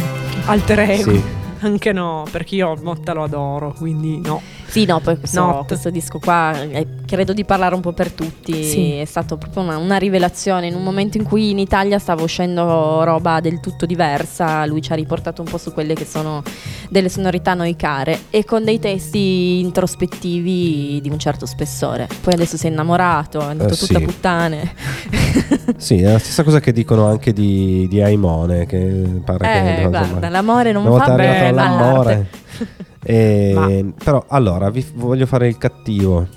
alter 0.46 0.80
ego. 0.82 1.12
Sì. 1.12 1.24
Anche 1.62 1.92
no, 1.94 2.28
perché 2.30 2.56
io 2.56 2.78
Motta 2.84 3.14
lo 3.14 3.24
adoro, 3.24 3.74
quindi 3.76 4.22
no. 4.22 4.40
Sì, 4.74 4.86
no, 4.86 5.00
poi 5.02 5.20
questo, 5.20 5.66
questo 5.68 5.92
disco 5.92 6.18
qua 6.18 6.60
eh, 6.60 6.88
credo 7.06 7.32
di 7.34 7.46
parlare 7.46 7.76
un 7.76 7.82
po' 7.82 7.92
per 7.92 8.12
tutti. 8.12 8.64
Sì. 8.64 8.94
È 8.94 9.06
stato 9.06 9.38
proprio 9.38 9.62
una, 9.62 9.78
una, 9.78 9.98
rivelazione. 9.98 10.66
In 10.66 10.74
un 10.74 10.82
momento 10.82 11.20
in 11.20 11.26
cui 11.26 11.52
in 11.52 11.60
Italia 11.60 12.00
stava 12.00 12.24
uscendo 12.24 13.04
roba 13.04 13.40
del 13.40 13.60
tutto 13.60 13.86
diversa, 13.86 14.66
lui 14.66 14.82
ci 14.82 14.92
ha 14.92 14.96
riportato 14.96 15.44
un 15.44 15.48
po' 15.48 15.60
su 15.60 15.74
quelle 15.74 15.94
che 15.94 16.06
sono 16.06 16.42
delle 16.90 17.10
sonorità 17.10 17.54
noi 17.54 17.76
care 17.76 18.22
e 18.32 18.46
con 18.46 18.64
dei 18.64 18.80
testi 18.80 19.60
introspettivi 19.60 21.00
di 21.04 21.10
un 21.12 21.20
certo 21.20 21.46
spessore. 21.46 22.08
Poi 22.22 22.34
adesso 22.34 22.58
si 22.58 22.66
è 22.66 22.72
innamorato, 22.72 23.42
è 23.42 23.44
andato 23.44 23.76
eh, 23.76 23.78
tutta 23.78 24.00
sì. 24.00 24.06
puttane. 24.06 24.74
sì, 25.78 26.02
è 26.02 26.14
la 26.14 26.18
stessa 26.18 26.42
cosa 26.42 26.60
che 26.60 26.72
dicono 26.72 27.06
anche 27.06 27.32
di, 27.32 27.88
di 27.88 28.02
Aimone. 28.02 28.66
Che 28.66 29.22
pare 29.24 29.38
eh, 29.38 29.76
che, 29.76 29.82
guarda, 29.82 30.00
insomma, 30.00 30.30
l'amore 30.30 30.72
non 30.72 30.98
fa 30.98 31.14
bene 31.14 31.50
all'amore. 31.50 32.30
E, 33.04 33.94
però 34.04 34.24
allora 34.28 34.70
vi 34.70 34.86
voglio 34.96 35.26
fare 35.26 35.48
il 35.48 35.58
cattivo. 35.58 36.28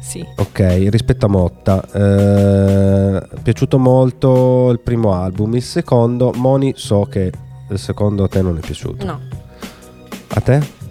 Sì. 0.00 0.24
Ok, 0.36 0.86
rispetto 0.90 1.26
a 1.26 1.28
Motta, 1.28 1.84
eh, 1.92 3.18
è 3.18 3.40
piaciuto 3.42 3.78
molto 3.78 4.70
il 4.70 4.80
primo 4.80 5.12
album. 5.12 5.54
Il 5.54 5.62
secondo, 5.62 6.32
Moni, 6.36 6.72
so 6.76 7.02
che 7.04 7.32
il 7.68 7.78
secondo 7.78 8.24
a 8.24 8.28
te 8.28 8.40
non 8.42 8.56
è 8.56 8.60
piaciuto. 8.60 9.04
No. 9.04 9.20
A 10.28 10.40
te? 10.40 10.82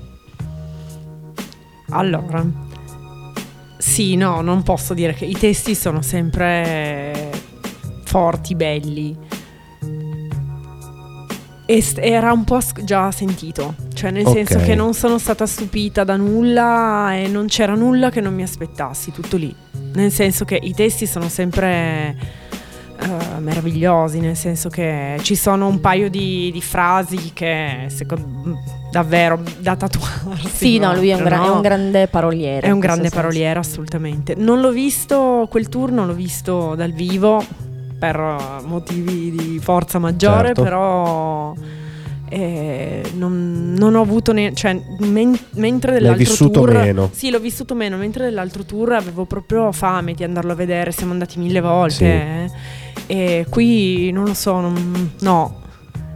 Allora, 1.90 2.46
sì, 3.78 4.16
no, 4.16 4.42
non 4.42 4.64
posso 4.64 4.94
dire 4.94 5.14
che 5.14 5.26
i 5.26 5.34
testi 5.34 5.76
sono 5.76 6.02
sempre 6.02 7.32
forti, 8.04 8.56
belli. 8.56 9.16
E 11.66 11.82
era 11.96 12.34
un 12.34 12.44
po' 12.44 12.60
già 12.84 13.10
sentito, 13.12 13.76
cioè 13.94 14.12
nel 14.12 14.26
okay. 14.26 14.46
senso 14.46 14.66
che 14.66 14.76
non 14.76 14.94
sono 14.94 15.18
stata 15.18 15.46
stupita 15.46 16.04
da 16.04 16.18
nulla 16.18 17.16
e 17.16 17.28
non 17.28 17.48
c'era 17.48 17.74
nulla 17.74 18.10
che 18.10 18.20
non 18.20 18.34
mi 18.34 18.44
aspettassi, 18.44 19.12
tutto 19.12 19.38
lì. 19.38 19.56
Nel 19.94 20.12
senso 20.12 20.44
che 20.44 20.60
i 20.62 20.74
testi 20.74 21.06
sono 21.06 21.30
sempre 21.30 22.18
uh, 23.00 23.40
meravigliosi, 23.40 24.20
nel 24.20 24.36
senso 24.36 24.68
che 24.68 25.18
ci 25.22 25.36
sono 25.36 25.68
un 25.68 25.80
paio 25.80 26.10
di, 26.10 26.52
di 26.52 26.62
frasi 26.62 27.32
che 27.34 27.86
secondo 27.88 28.60
davvero 28.92 29.40
da 29.60 29.76
tatuarsi. 29.78 30.48
Sì, 30.50 30.78
no, 30.80 30.94
lui 30.94 31.10
è 31.10 31.16
un, 31.16 31.24
gra- 31.24 31.38
no? 31.38 31.46
è 31.46 31.50
un, 31.50 31.62
grande 31.62 32.08
paroliere. 32.08 32.68
È 32.68 32.72
un 32.72 32.80
grande 32.80 33.10
paroliere, 33.10 33.60
assolutamente. 33.60 34.36
Non 34.36 34.60
l'ho 34.60 34.72
visto 34.72 35.48
quel 35.50 35.70
tour, 35.70 35.92
non 35.92 36.08
l'ho 36.08 36.14
visto 36.14 36.76
dal 36.76 36.92
vivo 36.92 37.72
per 38.04 38.62
motivi 38.66 39.32
di 39.32 39.60
forza 39.62 39.98
maggiore, 39.98 40.48
certo. 40.48 40.62
però 40.64 41.54
eh, 42.28 43.02
non, 43.16 43.74
non, 43.78 43.96
ho 43.96 44.02
avuto 44.02 44.34
ne- 44.34 44.54
cioè, 44.54 44.78
men- 45.00 45.40
mentre 45.52 45.94
dell'altro 45.94 46.18
L'hai 46.18 46.26
vissuto 46.30 46.60
tour 46.60 46.74
meno. 46.74 47.10
sì 47.14 47.30
l'ho 47.30 47.40
vissuto 47.40 47.76
meno 47.76 47.96
mentre 47.96 48.26
dell'altro 48.26 48.66
tour 48.66 48.92
avevo 48.92 49.24
proprio 49.24 49.72
fame 49.72 50.16
di 50.16 50.24
andarlo 50.26 50.52
a 50.52 50.56
vedere 50.56 50.92
siamo 50.92 51.14
andati 51.14 51.40
mille 51.40 51.62
volte 51.62 51.96
sì. 51.96 53.04
eh. 53.08 53.38
e 53.40 53.46
qui 53.50 54.12
non 54.12 54.26
lo 54.26 54.34
so 54.34 54.60
non, 54.60 55.12
no 55.20 55.62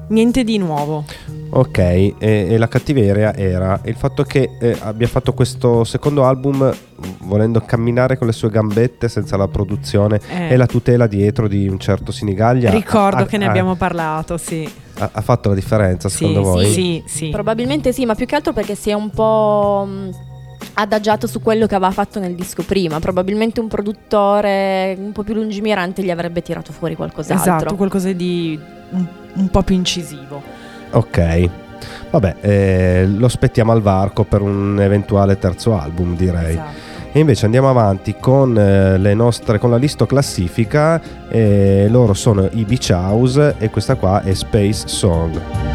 niente 0.10 0.43
di 0.43 0.58
nuovo 0.58 1.06
Ok, 1.50 1.78
e, 1.78 2.15
e, 2.20 2.58
la 2.58 2.67
cattiveria 2.67 3.34
era 3.34 3.80
il 3.86 3.96
fatto 3.96 4.24
che 4.24 4.58
eh, 4.60 4.78
abbia 4.82 5.08
fatto 5.08 5.34
questo 5.34 5.86
secondo 5.86 6.26
album 6.26 6.76
volendo 7.20 7.62
camminare 7.62 8.17
con 8.17 8.28
le 8.28 8.34
sue 8.34 8.50
gambette 8.50 9.08
senza 9.08 9.38
la 9.38 9.48
produzione 9.48 10.20
eh. 10.30 10.50
e 10.50 10.58
la 10.58 10.65
tutela 10.65 11.08
dietro 11.08 11.48
di 11.48 11.67
un 11.67 11.80
certo 11.80 12.12
Sinigaglia. 12.12 12.70
Ricordo 12.70 13.24
a, 13.24 13.26
che 13.26 13.38
ne 13.38 13.46
a, 13.46 13.50
abbiamo 13.50 13.76
parlato, 13.76 14.38
sì. 14.38 14.70
Ha, 15.00 15.10
ha, 15.13 15.22
fatto 15.22 15.50
la 15.50 15.56
differenza 15.56 16.10
secondo 16.10 16.43
sì, 16.43 16.50
voi? 16.50 16.72
Sì, 16.72 17.04
sì. 17.06 17.30
Probabilmente 17.30 17.93
sì, 17.93 18.06
ma 18.06 18.13
più 18.13 18.26
che 18.26 18.36
altro 18.36 18.52
perché 18.52 18.76
si 18.76 18.89
è 18.89 18.93
un 18.93 19.10
po' 19.10 19.88
adagiato 20.74 21.28
su 21.28 21.41
quello 21.41 21.65
che 21.67 21.76
aveva 21.76 21.91
fatto 21.91 22.20
nel 22.20 22.36
disco 22.36 22.63
prima. 22.63 23.00
Probabilmente 23.00 23.60
un 23.60 23.67
produttore 23.67 24.96
un 25.00 25.12
po' 25.12 25.24
più 25.24 25.34
lungimirante 25.34 26.04
gli 26.04 26.12
avrebbe 26.12 26.41
tirato 26.41 26.72
fuori 26.72 26.96
qualcos'altro. 26.96 27.56
Esatto, 27.56 27.76
qualcosa 27.76 28.12
di 28.12 28.60
un, 28.91 29.06
un 29.34 29.50
po' 29.50 29.63
più 29.63 29.76
incisivo. 29.76 30.41
Ok. 30.91 31.50
Vabbè, 32.10 32.36
eh, 32.41 33.08
lo 33.08 33.26
aspettiamo 33.26 33.72
al 33.72 33.82
varco 33.82 34.24
per 34.24 34.41
un 34.41 34.80
eventuale 34.80 35.38
terzo 35.38 35.78
album, 35.78 36.15
direi. 36.15 36.52
Esatto. 36.52 36.86
E 37.12 37.20
invece 37.20 37.46
andiamo 37.46 37.70
avanti 37.70 38.15
con, 38.20 38.58
eh, 38.58 38.98
le 38.98 39.13
nostre, 39.13 39.58
con 39.58 39.72
la 39.72 39.78
lista 39.78 40.06
classifica. 40.06 41.02
Eh, 41.30 41.88
loro 41.89 42.13
sono 42.13 42.48
i 42.52 42.63
Beach 42.63 42.89
House 42.91 43.56
e 43.58 43.70
questa 43.70 43.96
qua 43.96 44.22
è 44.22 44.34
Space 44.34 44.88
Song. 44.88 45.67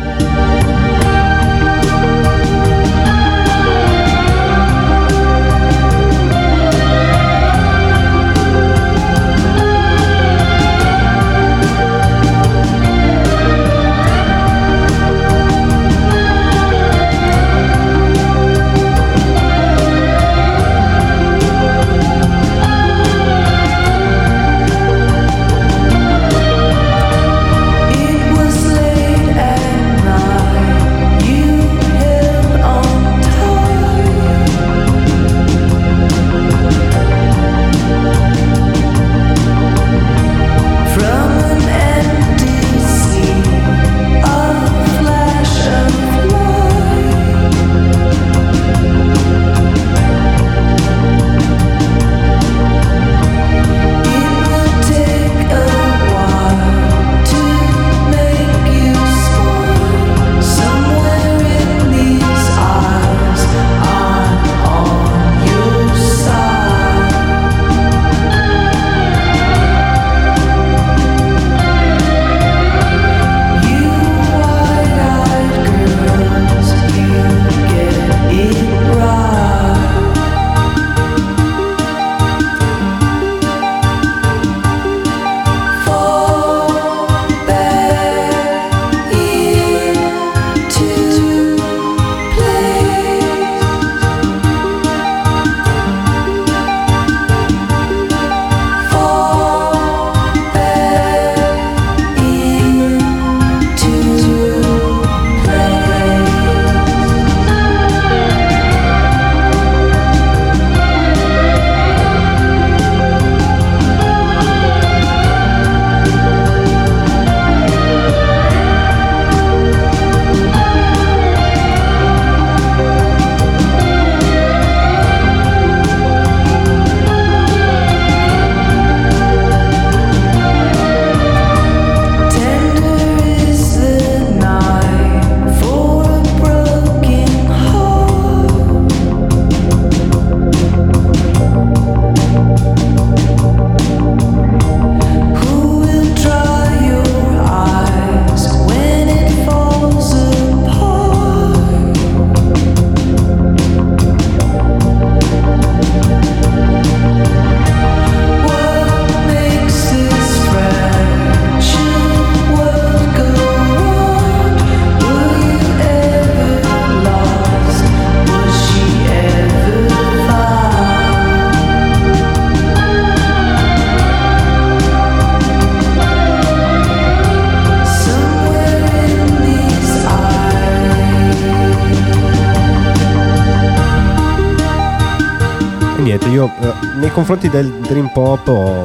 Confronti 187.23 187.49
del 187.49 187.71
Dream 187.87 188.11
Pop 188.13 188.49
ho 188.49 188.85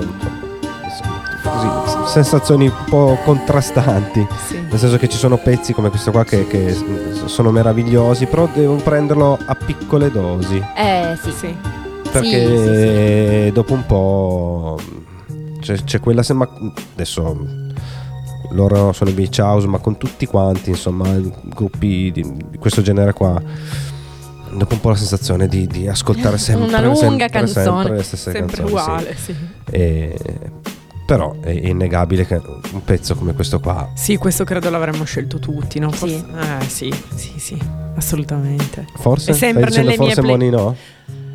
così, 1.41 2.12
sensazioni 2.12 2.67
un 2.67 2.84
po' 2.88 3.17
contrastanti. 3.23 4.28
Sì. 4.45 4.60
Nel 4.60 4.78
senso 4.78 4.97
che 4.97 5.10
ci 5.10 5.17
sono 5.17 5.38
pezzi 5.38 5.73
come 5.73 5.89
questo 5.89 6.12
qua 6.12 6.23
che, 6.23 6.45
che, 6.45 6.76
sono 7.26 7.50
meravigliosi, 7.50 8.28
però 8.28 8.47
devo 8.54 8.76
prenderlo 8.76 9.39
a 9.43 9.56
piccole 9.56 10.12
dosi. 10.12 10.63
Eh 10.76 11.17
sì, 11.19 11.32
sì. 11.32 11.56
Perché 12.12 13.43
sì, 13.43 13.45
sì, 13.45 13.52
dopo 13.52 13.73
un 13.73 13.86
po' 13.88 14.80
c'è, 15.60 15.84
c'è 15.84 16.00
quella 16.00 16.21
sembra 16.21 16.47
adesso 16.93 17.65
loro 18.52 18.93
sono 18.93 19.10
i 19.10 19.13
beach 19.13 19.39
house 19.39 19.67
ma 19.67 19.80
con 19.80 19.97
tutti 19.97 20.26
quanti 20.26 20.69
insomma 20.69 21.19
gruppi 21.43 22.12
di, 22.13 22.21
di 22.50 22.58
questo 22.58 22.82
genere 22.82 23.12
qua 23.12 23.41
dopo 24.51 24.73
un 24.73 24.79
po' 24.79 24.89
la 24.89 24.95
sensazione 24.95 25.47
di, 25.47 25.67
di 25.67 25.88
ascoltare 25.88 26.38
sempre 26.38 26.67
una 26.67 26.81
lunga 26.81 26.97
sempre, 26.99 27.29
canzone 27.29 27.63
sempre 27.63 27.95
le 27.95 28.03
stesse 28.03 28.31
sempre 28.31 28.55
canzoni 28.57 28.69
uguale 28.69 29.15
sì. 29.15 29.33
sì. 29.33 29.71
E, 29.71 30.17
però 31.05 31.36
è 31.39 31.49
innegabile 31.49 32.25
che 32.25 32.41
un 32.73 32.83
pezzo 32.83 33.15
come 33.15 33.33
questo 33.33 33.60
qua 33.60 33.89
sì 33.95 34.17
questo 34.17 34.43
credo 34.43 34.69
l'avremmo 34.69 35.03
scelto 35.05 35.39
tutti 35.39 35.79
no? 35.79 35.91
Sì. 35.91 36.15
eh 36.15 36.67
sì 36.67 36.93
sì 37.15 37.33
sì 37.38 37.57
assolutamente 37.95 38.86
forse 38.95 39.31
è 39.31 39.33
sempre 39.33 39.71
Stai 39.71 39.83
nelle 39.83 39.95
forse 39.95 40.21
mie 40.21 40.38
play- 40.38 40.49
Moni 40.49 40.49
no? 40.49 40.75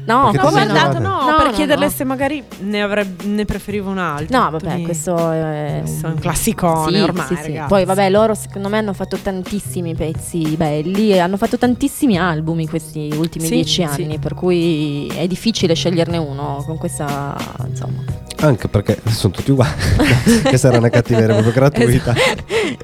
No, 0.05 0.31
sei 0.33 0.41
guardato, 0.41 0.99
no, 0.99 1.31
No, 1.31 1.37
per 1.37 1.47
no, 1.47 1.53
chiederle 1.53 1.85
no. 1.85 1.91
se 1.91 2.05
magari 2.05 2.43
ne, 2.61 2.83
avrebbe, 2.83 3.25
ne 3.25 3.45
preferivo 3.45 3.91
un 3.91 3.99
altro. 3.99 4.37
No, 4.37 4.51
vabbè, 4.51 4.65
Quindi- 4.65 4.85
questo 4.85 5.31
è 5.31 5.81
questo 5.83 6.07
è 6.07 6.11
un 6.11 6.19
classicone 6.19 6.97
Sì, 6.97 7.03
ormai, 7.03 7.27
sì, 7.27 7.37
sì. 7.43 7.61
Poi 7.69 7.85
vabbè, 7.85 8.11
loro 8.11 8.35
secondo 8.35 8.69
me 8.69 8.79
hanno 8.79 8.93
fatto 8.95 9.17
tantissimi 9.17 9.95
pezzi 9.95 10.57
belli 10.57 11.13
e 11.13 11.19
hanno 11.21 11.37
fatto 11.37 11.57
tantissimi 11.57 12.19
album 12.19 12.61
in 12.61 12.69
questi 12.69 13.13
ultimi 13.17 13.45
Sì, 13.47 13.55
dieci 13.55 13.73
sì. 13.75 13.83
anni, 13.83 14.19
per 14.19 14.35
cui 14.35 15.07
è 15.15 15.27
difficile 15.29 15.75
sceglierne 15.75 16.17
uno 16.19 16.63
con 16.67 16.79
questa, 16.79 17.37
insomma. 17.69 18.03
anche 18.41 18.67
perché 18.69 19.01
sono 19.11 19.33
tutti 19.33 19.53
uguali 19.53 19.71
questa 20.43 20.69
era 20.69 20.79
una 20.79 20.89
cattiveria 20.89 21.29
proprio 21.35 21.53
gratuita 21.53 22.13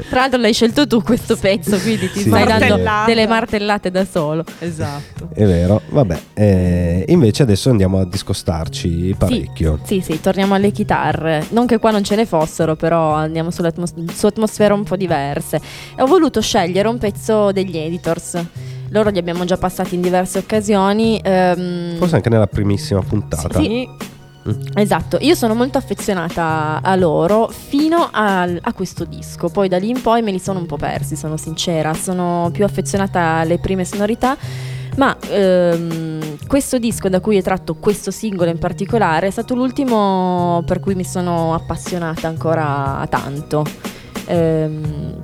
Tra 0.09 0.20
l'altro 0.20 0.38
l'hai 0.38 0.52
scelto 0.52 0.87
tu 0.87 1.02
questo 1.02 1.37
pezzo, 1.37 1.78
quindi 1.81 2.11
ti 2.12 2.20
Sì, 2.20 2.28
stai 2.28 2.44
dando 2.46 2.81
delle 3.07 3.26
martellate 3.26 3.90
da 3.90 4.04
solo. 4.04 4.44
Esatto. 4.61 5.28
È 5.35 5.44
vero, 5.44 5.81
vabbè. 5.88 6.18
eh, 6.35 7.04
invece 7.12 7.42
adesso 7.42 7.70
andiamo 7.70 8.00
a 8.00 8.04
discostarci 8.04 9.14
parecchio. 9.18 9.78
Sì, 9.84 10.00
sì, 10.00 10.20
torniamo 10.20 10.54
alle 10.54 10.70
chitarre. 10.70 11.44
Non 11.50 11.66
che 11.66 11.78
qua 11.78 11.90
non 11.90 12.02
ce 12.04 12.16
ne 12.16 12.26
fossero, 12.26 12.76
però 12.76 13.12
andiamo 13.12 13.50
su 13.50 13.62
atmosfere 14.26 14.72
un 14.72 14.84
po' 14.84 14.96
diverse. 14.96 15.60
E 15.96 16.02
ho 16.02 16.06
voluto 16.06 16.40
scegliere 16.40 16.88
un 16.88 16.98
pezzo 16.98 17.52
degli 17.52 17.76
editors. 17.76 18.42
Loro 18.90 19.10
li 19.10 19.18
abbiamo 19.18 19.44
già 19.44 19.56
passati 19.56 19.94
in 19.94 20.00
diverse 20.00 20.38
occasioni. 20.38 21.20
ehm, 21.22 21.96
Forse 21.98 22.16
anche 22.16 22.28
nella 22.30 22.46
primissima 22.46 23.00
puntata. 23.00 23.58
Sì. 23.60 23.88
Esatto, 24.74 25.18
io 25.20 25.34
sono 25.34 25.52
molto 25.54 25.76
affezionata 25.76 26.80
a 26.82 26.96
loro 26.96 27.48
fino 27.48 28.08
al- 28.10 28.58
a 28.62 28.72
questo 28.72 29.04
disco, 29.04 29.50
poi 29.50 29.68
da 29.68 29.76
lì 29.76 29.90
in 29.90 30.00
poi 30.00 30.22
me 30.22 30.30
li 30.30 30.38
sono 30.38 30.58
un 30.58 30.64
po' 30.64 30.76
persi, 30.78 31.16
sono 31.16 31.36
sincera, 31.36 31.92
sono 31.92 32.48
più 32.50 32.64
affezionata 32.64 33.20
alle 33.40 33.58
prime 33.58 33.84
sonorità, 33.84 34.38
ma 34.98 35.16
ehm, 35.30 36.37
questo 36.46 36.78
disco 36.78 37.08
da 37.08 37.20
cui 37.20 37.37
è 37.37 37.42
tratto 37.42 37.76
questo 37.76 38.11
singolo 38.11 38.50
in 38.50 38.58
particolare 38.58 39.28
è 39.28 39.30
stato 39.30 39.54
l'ultimo 39.54 40.62
per 40.66 40.80
cui 40.80 40.94
mi 40.94 41.04
sono 41.04 41.54
appassionata 41.54 42.26
ancora 42.28 43.06
tanto. 43.08 43.64
Ehm, 44.26 45.22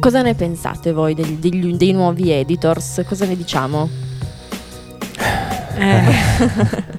cosa 0.00 0.22
ne 0.22 0.34
pensate 0.34 0.92
voi 0.92 1.14
degli- 1.14 1.36
degli- 1.38 1.74
dei 1.76 1.92
nuovi 1.92 2.30
editors? 2.30 3.02
Cosa 3.06 3.26
ne 3.26 3.36
diciamo? 3.36 3.88
Eh. 5.76 6.02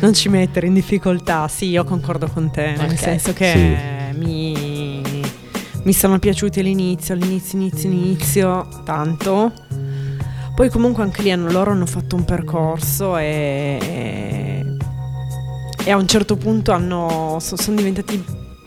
non 0.00 0.14
ci 0.14 0.28
mettere 0.28 0.66
in 0.66 0.74
difficoltà. 0.74 1.46
Sì, 1.48 1.66
io 1.68 1.84
concordo 1.84 2.28
con 2.28 2.50
te. 2.50 2.74
Nel 2.76 2.90
Ok. 2.90 2.98
senso 2.98 3.32
che 3.32 3.78
Sì. 4.12 4.18
mi, 4.18 5.22
mi 5.84 5.92
sono 5.92 6.18
piaciuti 6.18 6.60
all'inizio, 6.60 7.14
all'inizio, 7.14 7.58
inizio, 7.58 7.88
inizio, 7.90 8.68
tanto. 8.84 9.52
Poi 10.60 10.68
comunque 10.68 11.02
anche 11.02 11.22
lì 11.22 11.30
hanno, 11.30 11.50
loro 11.50 11.70
hanno 11.70 11.86
fatto 11.86 12.16
un 12.16 12.26
percorso 12.26 13.16
e, 13.16 14.62
e 15.82 15.90
a 15.90 15.96
un 15.96 16.06
certo 16.06 16.36
punto 16.36 16.72
hanno, 16.72 17.38
so- 17.40 17.56
sono 17.56 17.76
diventati 17.76 18.22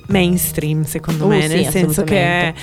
mainstream 0.07 0.85
secondo 0.85 1.25
Uh, 1.25 1.27
me, 1.27 1.47
sì, 1.47 1.53
nel 1.53 1.67
senso 1.67 2.03
che. 2.03 2.55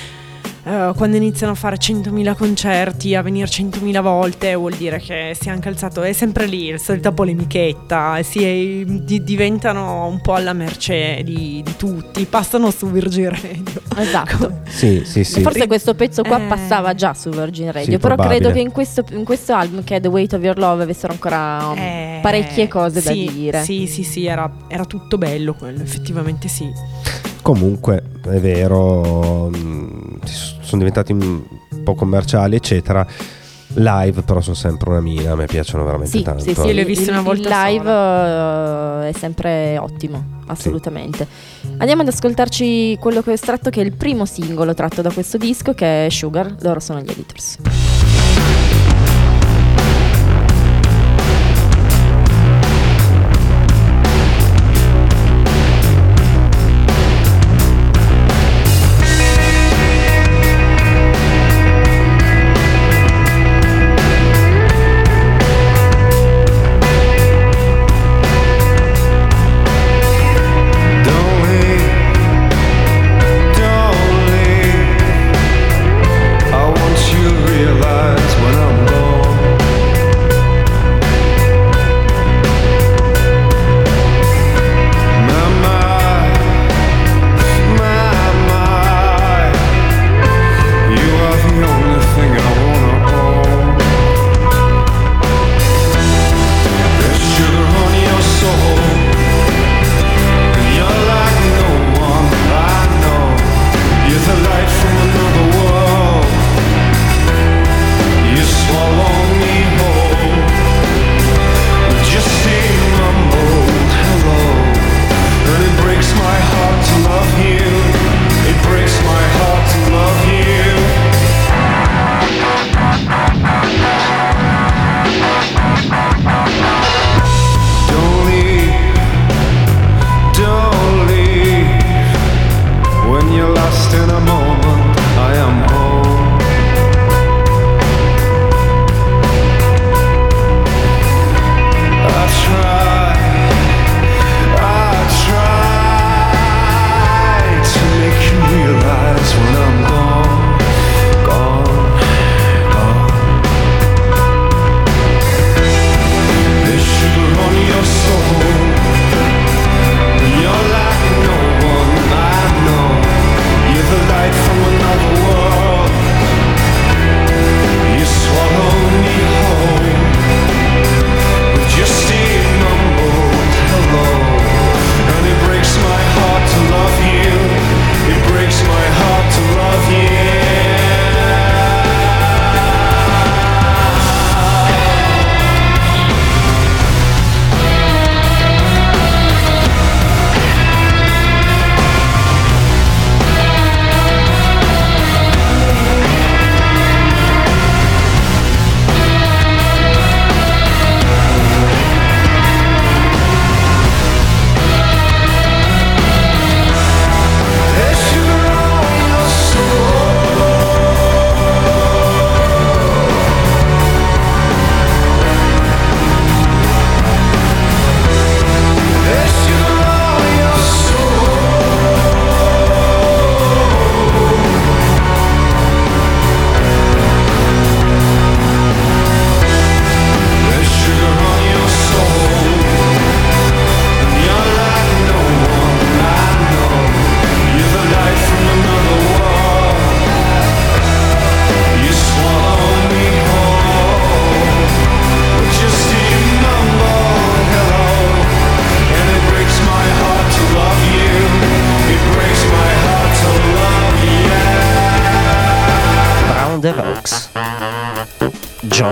Eh, 0.71 0.93
quando 0.97 1.17
iniziano 1.17 1.53
a 1.53 1.57
fare 1.57 1.77
100.000 1.77 2.35
concerti, 2.37 3.15
a 3.15 3.23
venire 3.23 3.47
100.000 3.47 4.01
volte, 4.03 4.55
vuol 4.55 4.75
dire 4.75 4.99
che 5.01 5.37
si 5.39 5.49
è 5.49 5.51
anche 5.51 5.69
alzato, 5.69 6.03
è 6.03 6.13
sempre 6.13 6.47
lì, 6.47 6.71
la 6.71 6.79
solita 6.79 7.13
polemichetta, 7.13 8.23
si 8.23 8.45
è- 8.45 8.85
di- 8.85 9.23
diventano 9.25 10.07
un 10.07 10.21
po' 10.21 10.35
alla 10.35 10.53
mercé 10.53 11.23
di, 11.25 11.63
di 11.65 11.75
tutti, 11.77 12.25
passano 12.27 12.71
su 12.71 12.91
Virgin 12.91 13.31
Radio. 13.31 13.83
Esatto. 13.97 14.59
Sì, 14.71 15.03
sì, 15.05 15.25
sì. 15.25 15.43
Forse 15.43 15.67
questo 15.67 15.95
pezzo 15.95 16.23
qua 16.23 16.39
Eh. 16.39 16.47
passava 16.47 16.95
già 16.95 17.13
su 17.13 17.29
Virgin 17.31 17.73
Radio, 17.73 17.91
Sì, 17.93 17.99
però 17.99 18.15
probabile. 18.15 18.39
credo 18.39 18.55
che 18.55 18.61
in 18.61 18.71
questo, 18.71 19.05
in 19.11 19.25
questo 19.25 19.53
album, 19.53 19.83
che 19.83 19.97
è 19.97 20.01
The 20.01 20.07
Weight 20.09 20.33
of 20.33 20.43
Your 20.43 20.57
Love, 20.59 20.85
avessero 20.85 21.13
ancora 21.13 21.67
um, 21.67 21.77
Eh, 21.77 22.19
parecchie 22.23 22.69
cose 22.69 23.03
da 23.03 23.11
dire. 23.13 23.63
Sì, 23.65 23.87
sì, 23.89 24.05
sì, 24.05 24.27
era, 24.27 24.49
era 24.69 24.85
tutto 24.85 25.19
bello 25.19 25.55
quello, 25.55 25.83
effettivamente 25.83 26.47
sì. 26.49 26.71
Comunque 27.43 28.03
è 28.29 28.39
vero, 28.41 29.49
mh, 29.49 30.19
s- 30.25 30.57
sono 30.61 30.79
diventati 30.79 31.13
un 31.13 31.43
po' 31.83 31.95
commerciali, 31.95 32.57
eccetera. 32.57 33.07
Live, 33.75 34.23
però, 34.23 34.41
sono 34.41 34.57
sempre 34.57 34.91
una 34.91 35.01
mina. 35.01 35.31
A 35.33 35.37
me 35.37 35.47
piacciono 35.47 35.85
veramente 35.85 36.19
Sì, 36.19 36.23
tanto. 36.25 36.43
sì, 36.43 36.55
sì, 36.55 36.61
Io 36.67 36.73
li 36.73 36.79
ho 36.79 36.81
il- 36.81 36.87
visti 36.87 37.05
il, 37.05 37.11
una 37.11 37.23
volta 37.23 37.69
il 37.69 37.75
live 37.75 37.89
uh, 37.89 39.09
è 39.09 39.13
sempre 39.17 39.79
ottimo, 39.79 40.41
assolutamente. 40.47 41.27
Andiamo 41.79 42.03
ad 42.03 42.09
ascoltarci 42.09 42.97
quello 43.01 43.23
che 43.23 43.31
ho 43.31 43.33
estratto, 43.33 43.71
che 43.71 43.81
è 43.81 43.85
il 43.85 43.93
primo 43.93 44.25
singolo 44.27 44.75
tratto 44.75 45.03
da 45.03 45.11
questo 45.13 45.39
disco, 45.39 45.73
che 45.73 46.07
è 46.07 46.11
Sugar. 46.11 46.57
Loro 46.63 46.81
sono 46.81 47.01
gli 47.01 47.11
editors. 47.11 47.59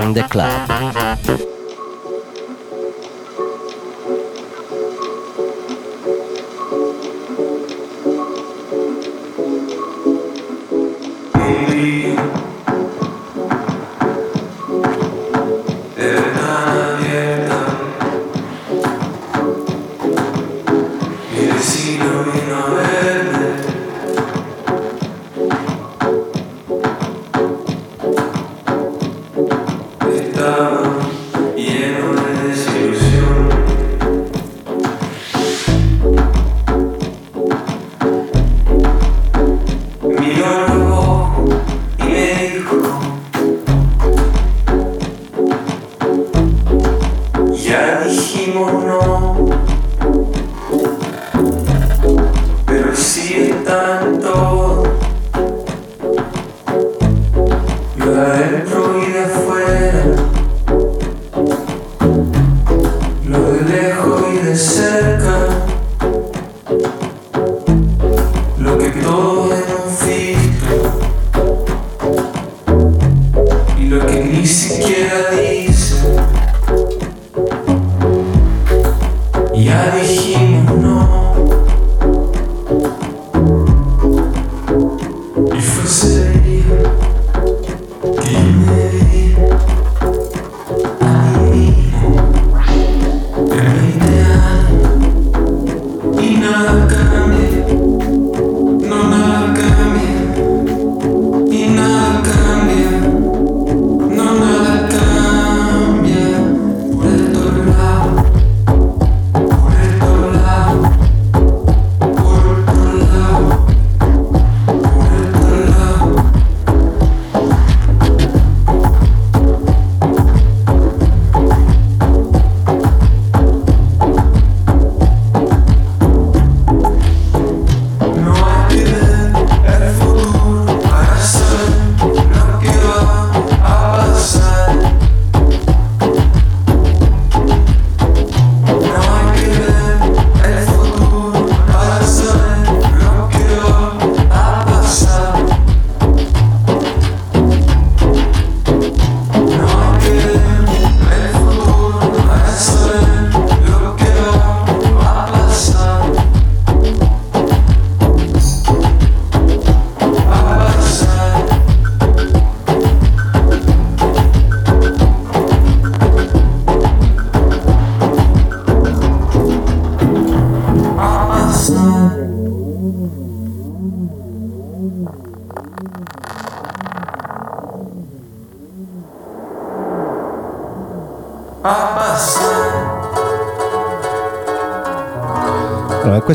Join 0.01 0.13
the 0.13 0.23
club. 0.29 1.58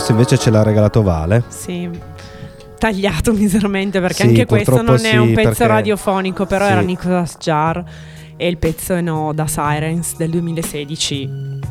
Questo 0.03 0.11
invece 0.11 0.37
ce 0.37 0.49
l'ha 0.49 0.63
regalato 0.63 1.01
Vale. 1.01 1.43
Sì. 1.47 1.89
Tagliato 2.77 3.31
miseramente 3.33 4.01
perché 4.01 4.23
Sì, 4.23 4.27
anche 4.29 4.45
questo 4.45 4.81
non 4.81 4.95
è 4.95 5.11
sì, 5.11 5.15
un 5.15 5.33
pezzo 5.33 5.49
perché- 5.49 5.67
radiofonico, 5.67 6.45
però 6.45 6.65
sì. 6.65 6.71
era 6.71 6.81
Nicolas 6.81 7.37
Jar 7.39 7.83
e 8.35 8.47
il 8.47 8.57
pezzo 8.57 8.95
è 8.95 9.01
no 9.01 9.31
da 9.33 9.47
Sirens 9.47 10.17
del 10.17 10.29
2016. 10.31 11.29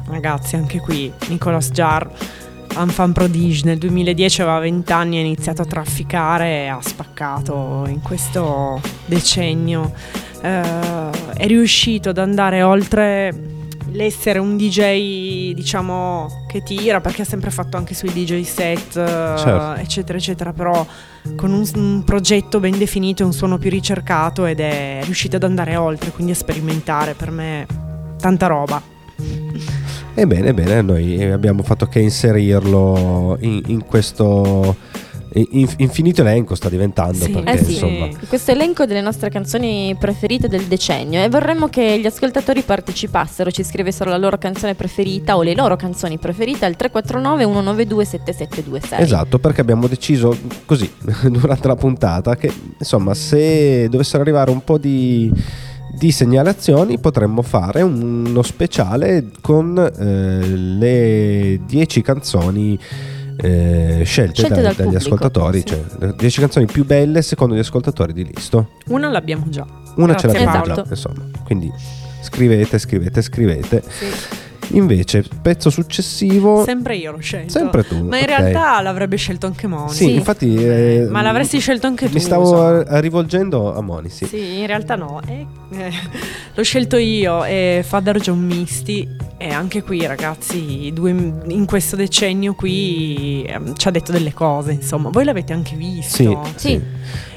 Ragazzi, 0.09 0.57
anche 0.57 0.79
qui 0.81 1.13
Nicolas 1.29 1.71
Jar, 1.73 2.09
un 2.79 2.89
fan 2.89 3.13
prodige, 3.13 3.67
nel 3.67 3.77
2010 3.77 4.41
aveva 4.41 4.61
20 4.61 4.93
anni, 4.93 5.19
ha 5.19 5.21
iniziato 5.21 5.61
a 5.61 5.67
trafficare 5.67 6.65
e 6.65 6.67
ha 6.69 6.79
spaccato 6.81 7.85
in 7.89 8.01
questo 8.01 8.81
decennio. 9.05 9.93
Eh, 10.41 10.61
è 11.37 11.47
riuscito 11.47 12.09
ad 12.09 12.19
andare 12.19 12.63
oltre 12.63 13.52
l'essere 13.93 14.39
un 14.39 14.57
DJ, 14.57 15.53
diciamo, 15.53 16.45
che 16.49 16.63
tira, 16.63 17.01
perché 17.01 17.23
ha 17.23 17.25
sempre 17.25 17.51
fatto 17.51 17.77
anche 17.77 17.95
sui 17.95 18.11
DJ 18.13 18.43
set, 18.43 18.97
eh, 18.97 19.35
Certo. 19.39 19.81
eccetera, 19.81 20.19
eccetera, 20.19 20.53
però 20.53 20.85
con 21.37 21.53
un, 21.53 21.69
un 21.75 22.03
progetto 22.05 22.61
ben 22.61 22.77
definito 22.77 23.23
e 23.23 23.27
un 23.27 23.33
suono 23.33 23.59
più 23.59 23.71
ricercato 23.71 24.45
ed 24.45 24.61
è 24.61 25.01
riuscito 25.05 25.37
ad 25.37 25.45
andare 25.45 25.77
oltre, 25.77 26.11
quindi 26.11 26.33
a 26.33 26.37
sperimentare 26.37 27.15
per 27.15 27.31
me 27.31 27.67
tanta 28.19 28.47
roba. 28.47 28.83
Ebbene, 30.15 30.49
ebbene, 30.49 30.83
noi 30.83 31.23
abbiamo 31.31 31.63
fatto 31.63 31.87
che 31.87 32.01
inserirlo 32.01 33.39
in, 33.41 33.63
in 33.67 33.85
questo 33.87 34.77
infinito 35.35 36.21
elenco 36.21 36.55
sta 36.55 36.69
diventando 36.69 37.25
Sì. 37.25 37.31
perché 37.31 37.51
Eh 37.53 37.65
sì. 37.65 37.73
insomma 37.73 38.09
Questo 38.29 38.51
elenco 38.51 38.85
delle 38.87 39.01
nostre 39.01 39.31
canzoni 39.31 39.97
preferite 39.99 40.49
del 40.49 40.65
decennio 40.65 41.23
e 41.23 41.29
vorremmo 41.29 41.69
che 41.69 41.99
gli 41.99 42.07
ascoltatori 42.07 42.63
partecipassero, 42.63 43.51
ci 43.51 43.63
scrivessero 43.65 44.11
la 44.11 44.19
loro 44.19 44.37
canzone 44.39 44.75
preferita 44.75 45.37
o 45.37 45.43
le 45.43 45.55
loro 45.55 45.77
canzoni 45.77 46.19
preferite 46.19 46.65
al 46.65 46.77
349 46.77 47.45
192 47.45 48.05
7726. 48.05 49.01
Esatto, 49.03 49.39
perché 49.39 49.61
abbiamo 49.61 49.87
deciso 49.87 50.37
così 50.67 50.91
durante 51.31 51.67
la 51.69 51.77
puntata 51.77 52.37
che 52.37 52.53
insomma 52.79 53.15
se 53.15 53.89
dovessero 53.89 54.23
arrivare 54.23 54.51
un 54.51 54.63
po' 54.65 54.79
di, 54.79 55.33
di 55.99 56.11
segnalazioni 56.13 56.99
potremmo 56.99 57.43
fare 57.43 57.83
uno 57.83 58.43
speciale 58.43 59.31
con 59.41 59.79
eh, 59.79 60.47
le 60.47 61.61
10 61.67 62.03
canzoni 62.03 62.79
eh, 63.37 64.03
scelte, 64.05 64.43
Scelte 64.43 64.61
dal 64.61 64.75
dagli 64.75 64.75
pubblico, 64.75 64.97
ascoltatori, 64.97 65.59
sì. 65.61 65.67
cioè 65.67 65.81
le 65.99 66.15
10 66.17 66.41
canzoni 66.41 66.67
più 66.67 66.85
belle 66.85 67.23
secondo 67.23 67.55
gli 67.55 67.61
ascoltatori 67.61 68.13
di 68.13 68.25
Listo. 68.25 68.71
Una 68.89 69.09
l'abbiamo 69.09 69.49
già. 69.49 69.67
Una 69.97 70.15
ce 70.17 70.29
Grazie, 70.29 70.45
l'abbiamo 70.45 70.51
Paolo. 70.67 70.75
già, 70.75 70.85
insomma. 70.89 71.25
Quindi 71.45 71.73
scrivete, 72.23 72.79
scrivete, 72.79 73.23
scrivete. 73.23 73.83
Sì. 73.89 74.07
Invece, 74.73 75.25
pezzo 75.43 75.71
successivo, 75.71 76.65
Sempre 76.65 76.97
io 76.97 77.13
l'ho 77.13 77.19
scelto. 77.21 77.51
sempre 77.51 77.85
tu. 77.85 77.97
Ma 78.05 78.17
in 78.19 78.23
ok. 78.25 78.29
realtà 78.29 78.81
l'avrebbe 78.81 79.17
scelto 79.17 79.47
anche 79.47 79.67
Moni. 79.67 79.91
Sì, 79.91 80.05
Sì. 80.07 80.15
infatti. 80.15 80.55
eh, 80.57 81.07
Ma 81.11 81.23
l'avresti 81.23 81.59
scelto 81.61 81.87
anche 81.87 82.07
tu. 82.07 82.15
Mi 82.15 82.21
stavo 82.21 82.47
so. 82.47 83.01
rivolgendo 83.01 83.75
a 83.75 83.81
Moni, 83.83 84.09
sì. 84.09 84.25
Sì, 84.27 84.61
in 84.61 84.67
realtà 84.67 84.95
no. 84.97 85.21
Eh, 85.27 85.47
eh, 85.73 85.91
l'ho 86.55 86.63
scelto 86.63 86.97
io 86.97 87.45
e 87.45 87.83
Father 87.87 88.19
John 88.21 88.41
Misty. 88.41 89.09
E 89.37 89.51
anche 89.53 89.83
qui, 89.83 90.07
ragazzi, 90.07 90.91
due- 90.95 91.11
in 91.49 91.65
questo 91.67 91.97
decennio 91.97 92.55
qui 92.55 93.45
ehm, 93.49 93.75
ci 93.75 93.89
ha 93.89 93.91
detto 93.91 94.13
delle 94.13 94.33
cose. 94.33 94.71
Insomma, 94.73 95.09
voi 95.11 95.25
l'avete 95.25 95.53
anche 95.53 95.75
visto. 95.77 96.15
Sì, 96.15 96.39
Sì. 96.55 96.81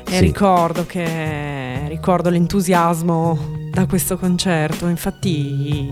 E 0.08 0.20
ricordo 0.20 0.86
che 0.86 1.86
ricordo 1.88 2.30
l'entusiasmo 2.30 3.54
da 3.72 3.88
questo 3.88 4.18
concerto. 4.18 4.88
Infatti, 4.88 5.90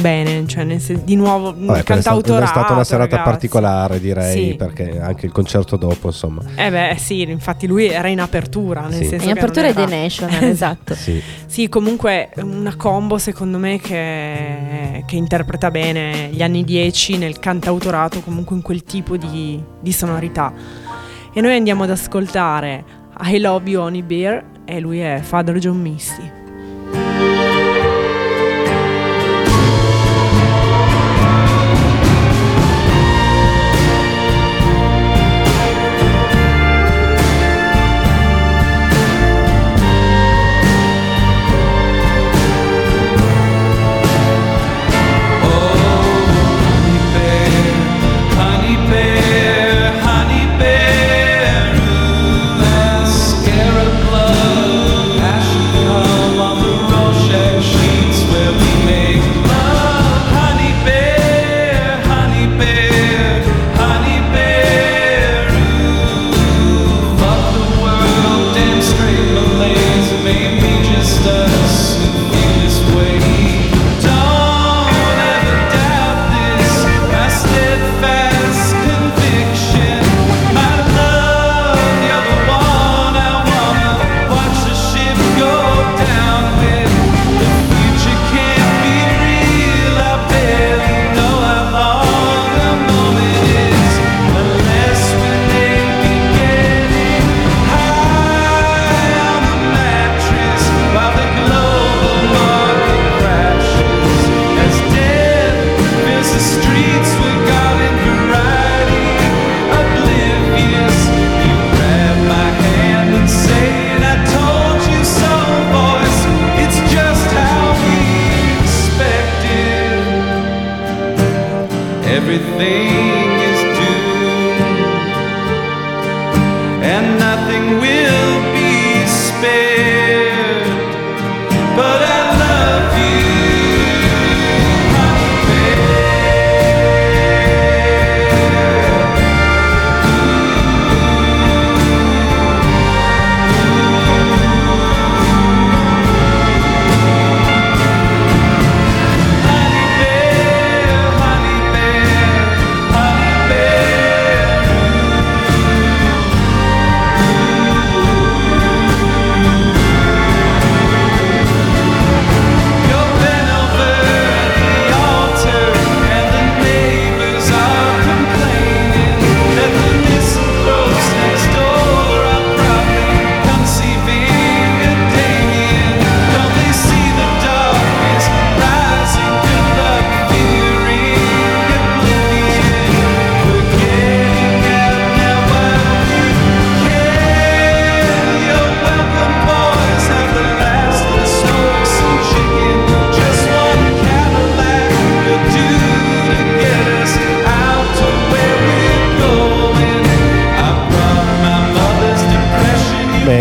bene, 0.00 0.46
cioè 0.46 0.64
nel 0.64 0.80
sen- 0.80 1.02
di 1.04 1.16
nuovo 1.16 1.54
Vabbè, 1.56 1.82
cantautorato. 1.82 2.44
è 2.44 2.46
stata 2.46 2.72
una 2.72 2.84
serata 2.84 3.16
ragazzi. 3.16 3.30
particolare, 3.30 4.00
direi, 4.00 4.50
Sì. 4.50 4.54
perché 4.54 5.00
anche 5.00 5.26
il 5.26 5.32
concerto 5.32 5.76
dopo, 5.76 6.08
insomma. 6.08 6.42
Eh 6.54 6.70
beh, 6.70 6.96
sì, 6.98 7.22
infatti 7.22 7.66
lui 7.66 7.86
era 7.88 8.08
in 8.08 8.20
apertura, 8.20 8.82
nel 8.82 8.94
Sì. 9.02 9.04
senso 9.06 9.24
In 9.28 9.32
apertura 9.36 9.68
è 9.68 9.74
The 9.74 9.82
era- 9.82 9.90
National, 9.96 10.42
esatto. 10.44 10.94
Sì. 10.94 11.20
Sì, 11.46 11.68
comunque 11.68 12.30
una 12.42 12.76
combo 12.76 13.18
secondo 13.18 13.58
me 13.58 13.78
che, 13.80 15.02
che 15.06 15.16
interpreta 15.16 15.70
bene 15.70 16.28
gli 16.30 16.42
anni 16.42 16.64
10 16.64 17.18
nel 17.18 17.38
cantautorato, 17.38 18.20
comunque 18.20 18.56
in 18.56 18.62
quel 18.62 18.82
tipo 18.84 19.16
di, 19.16 19.62
di 19.80 19.92
sonorità. 19.92 20.52
E 21.32 21.40
noi 21.40 21.54
andiamo 21.56 21.84
ad 21.84 21.90
ascoltare 21.90 22.84
I 23.22 23.38
Love 23.38 23.68
You 23.70 23.82
Honey 23.84 24.02
Bear 24.02 24.44
e 24.64 24.80
lui 24.80 24.98
è 25.00 25.20
Father 25.22 25.56
John 25.58 25.80
Misty. 25.80 26.38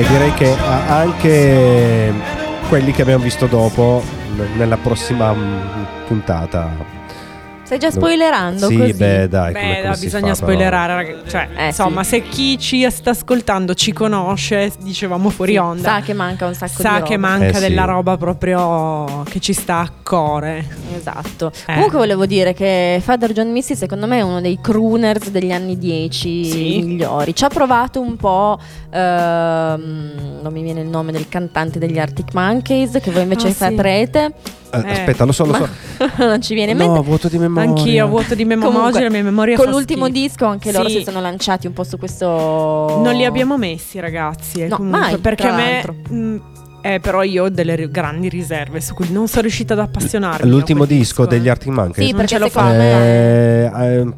Direi 0.10 0.34
che 0.34 0.52
a- 0.58 0.98
anche 1.00 2.14
quelli 2.68 2.92
che 2.92 3.02
abbiamo 3.02 3.24
visto 3.24 3.46
dopo, 3.48 4.04
nella 4.56 4.78
prossima 4.78 5.34
mm, 5.34 5.60
puntata. 6.08 6.98
Stai 7.70 7.78
già 7.78 7.92
spoilerando 7.92 8.66
Sì, 8.68 8.78
così. 8.78 8.94
beh, 8.94 9.28
dai, 9.28 9.54
come, 9.54 9.74
Beh, 9.76 9.82
come 9.84 9.96
si 9.96 10.06
bisogna 10.06 10.30
fa, 10.30 10.34
spoilerare, 10.34 10.94
ragazzi. 10.96 11.30
Cioè, 11.30 11.50
Eh, 11.56 11.66
insomma, 11.68 12.04
sì. 12.04 12.10
se 12.10 12.24
chi 12.24 12.58
ci 12.58 12.90
sta 12.90 13.12
ascoltando 13.12 13.76
ci 13.76 13.94
conosce, 13.94 14.72
dicevamo 14.82 15.30
fuori 15.30 15.52
Sì, 15.52 15.58
onda. 15.60 15.84
Sa 15.84 16.02
che 16.02 16.14
manca 16.14 16.48
un 16.48 16.56
sacco 16.56 16.74
di 16.78 16.82
sa 16.82 16.94
roba. 16.94 17.06
che 17.06 17.18
manca 17.18 17.46
Eh, 17.46 17.54
sì. 17.54 17.60
della 17.60 17.84
roba 17.86 18.18
proprio 18.18 19.22
che 19.30 19.40
ci 19.40 19.54
sta 19.54 19.82
a 19.82 19.92
cuore. 20.02 20.66
Esatto. 20.98 21.52
Eh. 21.68 21.74
Comunque 21.76 22.00
volevo 22.00 22.26
dire 22.26 22.54
che 22.54 23.00
Father 23.04 23.34
John 23.34 23.52
Misty 23.52 23.76
secondo 23.76 24.08
me 24.08 24.18
è 24.18 24.22
uno 24.24 24.42
dei 24.42 24.58
crooners 24.60 25.30
degli 25.30 25.52
anni 25.52 25.78
10 25.78 26.46
Sì. 26.46 26.82
migliori. 26.84 27.36
Ci 27.36 27.44
ha 27.46 27.50
provato 27.50 28.02
un 28.02 28.16
po', 28.18 28.58
ehm, 28.90 30.40
non 30.42 30.52
mi 30.52 30.64
viene 30.64 30.82
il 30.82 30.88
nome 30.88 31.12
del 31.12 31.30
cantante 31.30 31.78
degli 31.78 32.00
Arctic 32.00 32.34
Monkeys, 32.34 32.98
che 33.00 33.12
voi 33.12 33.22
invece 33.22 33.48
Ah, 33.48 33.52
sì. 33.52 33.56
saprete. 33.58 34.26
Eh, 34.72 34.78
Eh. 34.86 34.92
Aspetta, 34.92 35.26
lo 35.26 35.32
so, 35.32 35.46
lo 35.46 35.54
so. 35.56 35.68
non 36.24 36.42
ci 36.44 36.54
viene 36.54 36.74
in 36.74 36.78
No, 36.78 36.86
mente. 36.92 37.02
vuoto 37.02 37.28
di 37.28 37.40
memoria. 37.40 37.59
Anch'io, 37.60 38.08
vuoto 38.08 38.36
di 38.36 38.46
memoria, 38.46 38.74
Comunque, 38.76 39.02
la 39.04 39.10
mia 39.10 39.24
memoria 39.24 39.56
Con 39.58 39.70
l'ultimo 39.70 40.06
schifo. 40.06 40.20
disco 40.20 40.46
anche 40.46 40.72
loro 40.72 40.90
Sì. 40.90 40.98
si 40.98 41.04
sono 41.04 41.22
lanciati 41.22 41.68
un 41.68 41.74
po' 41.74 41.84
su 41.84 41.98
questo... 41.98 42.26
Non 43.04 43.14
li 43.14 43.26
abbiamo 43.26 43.58
messi, 43.58 44.00
ragazzi. 44.00 44.62
eh, 44.62 44.68
No, 44.68 44.78
comunque, 44.78 45.00
mai, 45.00 45.18
perché 45.18 45.48
a 45.48 45.56
me. 45.56 45.84
mh, 46.10 46.42
eh, 46.82 47.00
però 47.00 47.24
io 47.24 47.44
ho 47.46 47.50
delle 47.50 47.90
grandi 47.90 48.30
riserve 48.30 48.80
su 48.82 48.94
cui 48.94 49.12
non 49.12 49.28
sono 49.28 49.42
riuscita 49.42 49.74
ad 49.74 49.80
appassionarmi. 49.80 50.50
L'ultimo 50.50 50.86
disco 50.86 51.24
eh. 51.24 51.28
degli 51.28 51.50
Arctic 51.50 51.72
Monkeys? 51.74 52.06
Sì, 52.08 52.12
Non 52.14 52.22
perché 52.22 52.36
ce 52.36 52.40
lo 52.40 52.48
secondo 52.48 52.70
fa. 52.72 52.78
me... 52.78 52.92
Eh, 52.92 53.96
eh, 54.00 54.14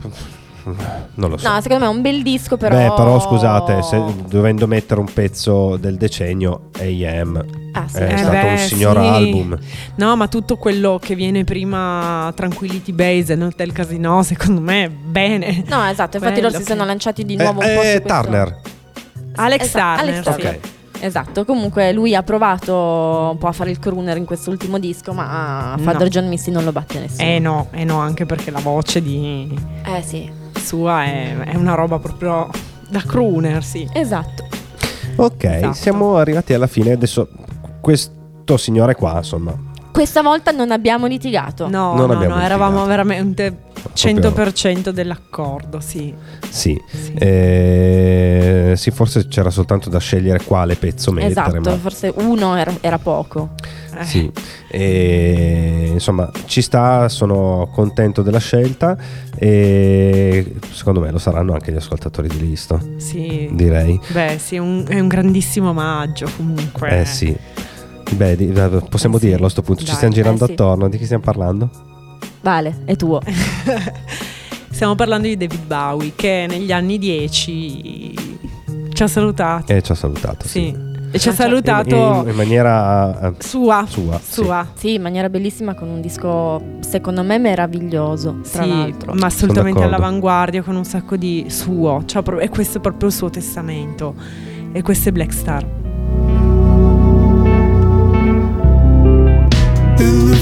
non 1.15 1.29
lo 1.29 1.37
so. 1.37 1.49
No, 1.49 1.59
secondo 1.61 1.85
me 1.85 1.91
è 1.91 1.93
un 1.95 2.01
bel 2.01 2.21
disco 2.23 2.57
però... 2.57 2.75
Beh, 2.75 2.93
però 2.95 3.19
scusate, 3.19 3.81
se, 3.81 4.01
dovendo 4.27 4.67
mettere 4.67 4.99
un 4.99 5.11
pezzo 5.11 5.77
del 5.77 5.97
decennio, 5.97 6.69
AM 6.79 7.45
Ah, 7.73 7.87
sì, 7.87 7.97
è 7.99 8.13
Eh 8.13 8.17
stato 8.17 8.31
beh, 8.31 8.51
un 8.51 8.57
signor 8.57 8.99
sì. 8.99 9.07
album. 9.07 9.57
No, 9.95 10.15
ma 10.17 10.27
tutto 10.27 10.57
quello 10.57 10.99
che 11.01 11.15
viene 11.15 11.45
prima 11.45 12.29
Tranquility 12.35 12.91
Base 12.91 13.31
e 13.33 13.41
Hotel 13.43 13.71
Casino, 13.71 14.21
secondo 14.23 14.59
me 14.59 14.83
è 14.85 14.89
bene. 14.89 15.63
No, 15.67 15.85
esatto, 15.87 16.17
infatti 16.17 16.35
Bello, 16.41 16.49
loro 16.49 16.59
si 16.59 16.65
sono 16.65 16.83
lanciati 16.83 17.23
di 17.23 17.35
Eh, 17.35 17.41
nuovo 17.43 17.61
un 17.61 17.73
po' 17.73 17.81
eh. 17.81 18.03
Turner. 18.05 18.59
Alex 19.35 19.61
Esa- 19.63 19.95
Turner, 19.97 20.13
Alex 20.15 20.17
sì. 20.17 20.23
Turner. 20.41 20.59
Esatto, 21.03 21.45
comunque 21.45 21.93
lui 21.93 22.13
ha 22.13 22.21
provato 22.23 22.75
un 23.31 23.37
po' 23.39 23.47
a 23.47 23.51
fare 23.53 23.71
il 23.71 23.79
crooner 23.79 24.17
in 24.17 24.25
quest'ultimo 24.25 24.77
disco, 24.77 25.13
ma 25.13 25.73
No. 25.75 25.81
Father 25.81 26.09
John 26.09 26.27
Misty 26.27 26.51
non 26.51 26.63
lo 26.65 26.71
batte 26.71 26.99
nessuno. 26.99 27.27
Eh 27.27 27.39
no, 27.39 27.67
eh 27.71 27.83
no, 27.85 27.99
anche 27.99 28.25
perché 28.27 28.51
la 28.51 28.59
voce 28.59 29.01
di 29.01 29.57
Eh 29.83 30.01
sì, 30.03 30.29
sua 30.61 31.03
è, 31.03 31.35
è 31.37 31.55
una 31.55 31.73
roba 31.75 31.99
proprio 31.99 32.49
da 32.89 33.01
crooner, 33.01 33.63
sì. 33.63 33.87
esatto. 33.93 34.47
Ok, 35.17 35.43
Esatto. 35.43 35.73
siamo 35.73 36.15
arrivati 36.17 36.53
alla 36.53 36.67
fine. 36.67 36.93
Adesso 36.93 37.27
questo 37.81 38.55
signore 38.57 38.95
qua, 38.95 39.17
insomma, 39.17 39.53
Questa 39.91 40.21
volta 40.21 40.51
non 40.51 40.71
abbiamo 40.71 41.05
litigato. 41.05 41.67
No, 41.69 41.95
Non 41.95 42.07
no, 42.07 42.13
abbiamo 42.13 42.35
no, 42.35 42.41
eravamo 42.41 42.85
veramente 42.85 43.69
100% 43.93 44.89
dell'accordo, 44.89 45.79
sì. 45.81 46.13
sì. 46.49 46.81
Sì. 46.87 47.13
Eh, 47.13 48.73
sì, 48.77 48.91
forse 48.91 49.27
c'era 49.27 49.49
soltanto 49.49 49.89
da 49.89 49.99
scegliere 49.99 50.43
quale 50.43 50.75
pezzo 50.75 51.11
mettere. 51.11 51.31
Esatto, 51.31 51.69
ma- 51.69 51.77
forse 51.77 52.13
uno 52.15 52.55
era, 52.55 52.73
era 52.79 52.97
poco. 52.97 53.49
Eh, 54.01 54.05
Sì, 54.05 54.31
e, 54.69 55.89
insomma 55.91 56.29
ci 56.45 56.61
sta, 56.61 57.07
sono 57.09 57.69
contento 57.73 58.21
della 58.21 58.39
scelta 58.39 58.97
e 59.35 60.55
secondo 60.71 60.99
me 60.99 61.11
lo 61.11 61.17
saranno 61.17 61.53
anche 61.53 61.71
gli 61.71 61.75
ascoltatori 61.77 62.27
di 62.27 62.39
Listo, 62.39 62.79
sì. 62.97 63.49
direi. 63.51 63.99
Beh, 64.11 64.37
sì, 64.39 64.55
è 64.55 64.59
un, 64.59 64.85
è 64.87 64.99
un 64.99 65.07
grandissimo 65.07 65.69
omaggio 65.69 66.27
comunque. 66.35 67.01
Eh 67.01 67.05
sì. 67.05 67.35
Beh, 68.13 68.35
di- 68.35 68.51
possiamo 68.89 69.15
Eh 69.17 69.19
sì. 69.19 69.25
dirlo 69.27 69.45
a 69.45 69.49
sto 69.49 69.61
punto, 69.61 69.81
ci 69.81 69.87
Dai. 69.87 69.95
stiamo 69.95 70.13
girando 70.13 70.43
Eh 70.43 70.47
sì. 70.47 70.51
attorno, 70.53 70.89
di 70.89 70.97
chi 70.97 71.05
stiamo 71.05 71.23
parlando? 71.23 71.69
Vale, 72.41 72.81
è 72.85 72.95
tuo. 72.95 73.21
Stiamo 74.71 74.95
parlando 74.95 75.27
di 75.27 75.37
David 75.37 75.65
Bowie 75.65 76.13
che 76.15 76.45
negli 76.49 76.71
anni 76.71 76.97
10 76.97 78.13
ci 78.93 79.03
ha 79.03 79.07
salutato. 79.07 79.71
E 79.71 79.81
ci 79.81 79.91
ha 79.91 79.95
salutato. 79.95 80.47
sì. 80.47 80.73
Sì. 80.73 80.90
E 81.13 81.19
ci 81.19 81.29
ha 81.29 81.33
salutato 81.33 81.95
In, 82.23 82.29
in 82.29 82.35
maniera 82.35 83.19
eh, 83.29 83.33
sua. 83.39 83.85
sua. 83.87 84.19
sì. 84.21 84.31
Sua. 84.33 84.67
Sì, 84.73 84.93
in 84.93 85.01
maniera 85.01 85.29
bellissima 85.29 85.73
con 85.75 85.89
un 85.89 85.99
disco 86.01 86.61
secondo 86.79 87.21
me 87.23 87.37
meraviglioso, 87.37 88.39
tra 88.49 88.63
Sì, 88.63 88.69
l'altro. 88.69 89.13
ma 89.13 89.25
assolutamente 89.25 89.83
all'avanguardia 89.83 90.61
con 90.63 90.75
un 90.75 90.85
sacco 90.85 91.15
di 91.17 91.45
suo. 91.49 92.03
Cioè, 92.05 92.23
e 92.39 92.49
questo 92.49 92.77
è 92.77 92.81
proprio 92.81 93.09
il 93.09 93.13
suo 93.15 93.29
testamento. 93.29 94.15
E 94.71 94.81
questo 94.81 95.09
è 95.09 95.11
Black 95.11 95.33
Star. 95.33 95.65
In 99.97 100.29
the 100.29 100.35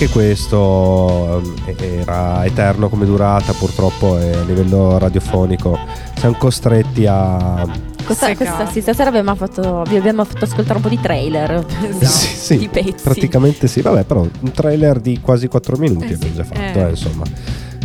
anche 0.00 0.08
questo 0.08 1.42
ehm, 1.44 1.76
era 2.00 2.42
eterno 2.46 2.88
come 2.88 3.04
durata, 3.04 3.52
purtroppo 3.52 4.18
e 4.18 4.32
a 4.32 4.42
livello 4.44 4.96
radiofonico. 4.96 5.78
Siamo 6.16 6.36
costretti 6.38 7.04
a. 7.06 7.66
Questa, 8.04 8.34
questa 8.34 8.66
sì, 8.70 8.80
stasera 8.80 9.10
abbiamo 9.10 9.34
fatto, 9.34 9.82
vi 9.86 9.96
abbiamo 9.96 10.24
fatto 10.24 10.46
ascoltare 10.46 10.76
un 10.78 10.82
po' 10.82 10.88
di 10.88 10.98
trailer. 11.00 11.50
Esatto. 11.86 12.06
Sì, 12.06 12.34
sì, 12.34 12.58
Di 12.58 12.68
pezzi. 12.68 12.94
praticamente 13.02 13.66
sì. 13.68 13.82
Vabbè, 13.82 14.04
però 14.04 14.20
un 14.22 14.52
trailer 14.52 15.00
di 15.00 15.20
quasi 15.20 15.48
4 15.48 15.76
minuti 15.76 16.12
Eh 16.12 16.14
abbiamo 16.14 16.34
già 16.34 16.44
fatto, 16.44 16.78
eh. 16.78 16.82
eh, 16.82 16.88
insomma. 16.88 17.24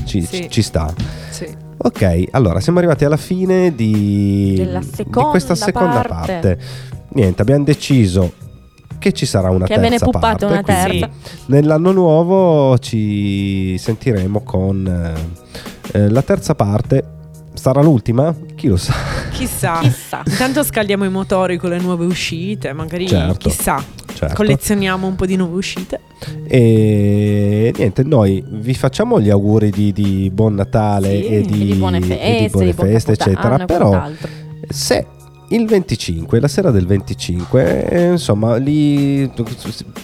Ci, 0.05 0.21
Sì. 0.21 0.27
ci- 0.43 0.49
ci 0.49 0.61
sta. 0.61 0.93
Sì. 1.29 1.47
Ok, 1.77 2.23
allora 2.31 2.61
siamo 2.61 2.77
arrivati 2.79 3.03
alla 3.03 3.17
fine 3.17 3.75
di, 3.75 4.53
Della 4.55 4.79
di 4.79 5.03
questa 5.09 5.53
seconda 5.55 6.01
parte. 6.01 6.31
parte. 6.31 6.59
Niente, 7.09 7.41
abbiamo 7.41 7.63
deciso 7.65 8.31
che 9.05 9.11
ci 9.11 9.27
sarà 9.27 9.51
una 9.51 9.67
Che 9.67 9.75
ve 9.75 9.81
ne 9.81 9.89
terza 9.89 10.05
puppate 10.05 10.27
parte. 10.27 10.45
una 10.45 10.61
quindi 10.63 10.99
terza. 10.99 11.09
Nell'anno 11.47 11.91
nuovo 11.91 12.75
ci 12.79 13.77
sentiremo 13.77 14.41
con 14.41 15.13
eh, 15.93 15.97
eh, 15.99 16.09
la 16.09 16.23
terza 16.23 16.55
parte. 16.55 17.03
Sarà 17.53 17.81
l'ultima? 17.83 18.35
Chi 18.55 18.67
lo 18.67 18.77
sa? 18.77 18.93
Chissà. 19.31 19.77
Chissà. 19.85 20.23
Intanto 20.25 20.63
scaldiamo 20.63 21.05
i 21.05 21.09
motori 21.09 21.57
con 21.57 21.69
le 21.69 21.77
nuove 21.79 22.05
uscite, 22.05 22.73
magari 22.73 23.07
Certo. 23.07 23.47
chissà. 23.47 23.83
Certo. 24.11 24.33
Collezioniamo 24.35 25.05
un 25.05 25.15
po' 25.15 25.25
di 25.27 25.35
nuove 25.35 25.55
uscite. 25.57 25.99
E 26.47 27.71
niente, 27.77 28.03
noi 28.03 28.43
vi 28.47 28.73
facciamo 28.73 29.19
gli 29.21 29.29
auguri 29.29 29.69
di, 29.69 29.91
di 29.93 30.31
buon 30.33 30.55
Natale 30.55 31.09
Sì, 31.09 31.25
e, 31.27 31.41
di, 31.41 31.61
E 31.61 31.65
di 31.65 31.73
buone 31.73 31.97
e 31.97 32.01
feste, 32.01 32.39
di 32.41 32.49
buone 32.49 32.73
buon 32.73 32.87
feste, 32.87 33.11
eccetera. 33.11 33.57
e 33.61 33.65
Però 33.65 34.03
se 34.69 35.05
il 35.49 35.67
25, 35.67 36.39
la 36.39 36.47
sera 36.47 36.71
del 36.71 36.85
25, 36.87 37.87
eh, 37.89 38.11
insomma, 38.11 38.55
lì 38.57 39.31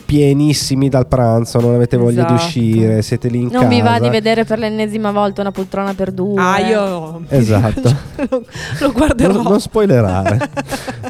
pienissimi 0.05 0.87
dal 0.89 1.07
pranzo, 1.07 1.59
non 1.59 1.73
avete 1.75 1.97
voglia 1.97 2.23
di 2.25 2.33
Esatto. 2.33 2.45
uscire, 2.45 3.01
siete 3.01 3.27
lì 3.29 3.37
in 3.37 3.43
Non 3.51 3.63
casa. 3.63 3.67
vi 3.67 3.81
va 3.81 3.99
di 3.99 4.09
vedere 4.09 4.43
per 4.45 4.59
l'ennesima 4.59 5.11
volta 5.11 5.41
una 5.41 5.51
poltrona 5.51 5.93
per 5.93 6.11
due. 6.11 6.39
Ah, 6.41 6.59
io 6.59 7.21
Esatto. 7.29 7.95
lo, 8.29 8.43
lo 8.79 8.91
guarderò. 8.91 9.33
Non, 9.33 9.43
non 9.43 9.59
spoilerare. 9.59 10.49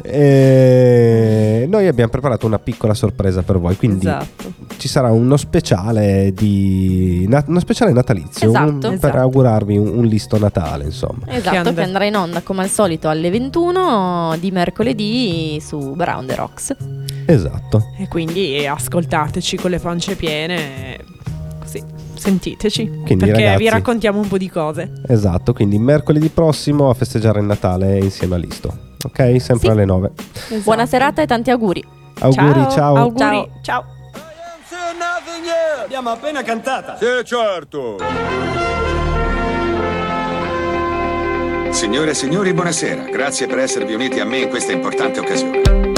E 0.14 1.66
noi 1.68 1.86
abbiamo 1.86 2.10
preparato 2.10 2.44
una 2.46 2.58
piccola 2.58 2.92
sorpresa 2.92 3.42
per 3.42 3.58
voi, 3.58 3.76
quindi 3.76 4.06
Esatto. 4.06 4.52
ci 4.76 4.88
sarà 4.88 5.10
uno 5.10 5.36
speciale 5.36 6.32
di 6.34 7.26
uno 7.46 7.60
speciale 7.60 7.92
natalizio 7.92 8.48
Esatto. 8.48 8.70
un- 8.70 8.78
per 8.80 8.92
Esatto. 8.94 9.16
augurarvi 9.18 9.76
un, 9.78 9.88
un 9.98 10.04
listo 10.04 10.38
Natale, 10.38 10.84
insomma. 10.84 11.20
Esatto, 11.26 11.40
Che 11.50 11.62
che, 11.62 11.68
and- 11.68 11.78
andrà 11.78 12.04
in 12.04 12.16
onda 12.16 12.40
come 12.42 12.62
al 12.62 12.68
solito 12.68 13.08
alle 13.08 13.30
21 13.30 14.21
di 14.38 14.50
mercoledì 14.50 15.60
su 15.60 15.94
Brown 15.94 16.26
the 16.26 16.34
Rocks. 16.34 16.74
Esatto. 17.26 17.92
E 17.98 18.08
quindi 18.08 18.66
ascoltateci 18.66 19.56
con 19.56 19.70
le 19.70 19.78
pance 19.78 20.16
piene. 20.16 20.98
Così, 21.60 21.82
sentiteci. 22.14 22.86
Quindi, 22.88 23.16
perché 23.16 23.32
ragazzi- 23.44 23.62
vi 23.62 23.68
raccontiamo 23.68 24.20
un 24.20 24.28
po' 24.28 24.38
di 24.38 24.50
cose. 24.50 24.90
Esatto, 25.08 25.52
quindi 25.52 25.78
mercoledì 25.78 26.28
prossimo 26.28 26.90
a 26.90 26.94
festeggiare 26.94 27.40
il 27.40 27.46
Natale 27.46 27.98
insieme 27.98 28.34
a 28.34 28.38
Listo. 28.38 28.76
Ok, 29.04 29.40
sempre 29.40 29.66
Sì. 29.66 29.68
alle 29.68 29.84
9. 29.84 30.10
Buona 30.62 30.86
serata 30.86 31.22
e 31.22 31.26
tanti 31.26 31.50
auguri. 31.50 31.84
Auguri, 32.20 32.66
ciao. 32.70 32.96
Auguri. 32.96 33.18
Ciao. 33.18 33.48
ciao. 33.62 33.84
Abbiamo 35.84 36.10
appena 36.10 36.42
cantata. 36.42 36.96
Sì, 36.96 37.06
certo. 37.24 37.96
Signore 41.72 42.10
e 42.10 42.14
signori, 42.14 42.52
buonasera. 42.52 43.04
Grazie 43.04 43.46
per 43.46 43.58
esservi 43.58 43.94
uniti 43.94 44.20
a 44.20 44.26
me 44.26 44.40
in 44.40 44.50
questa 44.50 44.72
importante 44.72 45.20
occasione. 45.20 45.91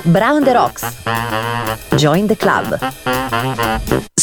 Brown 0.00 0.44
the 0.44 0.54
Rocks. 0.54 0.84
Join 1.96 2.26
the 2.26 2.36
club. 2.36 4.12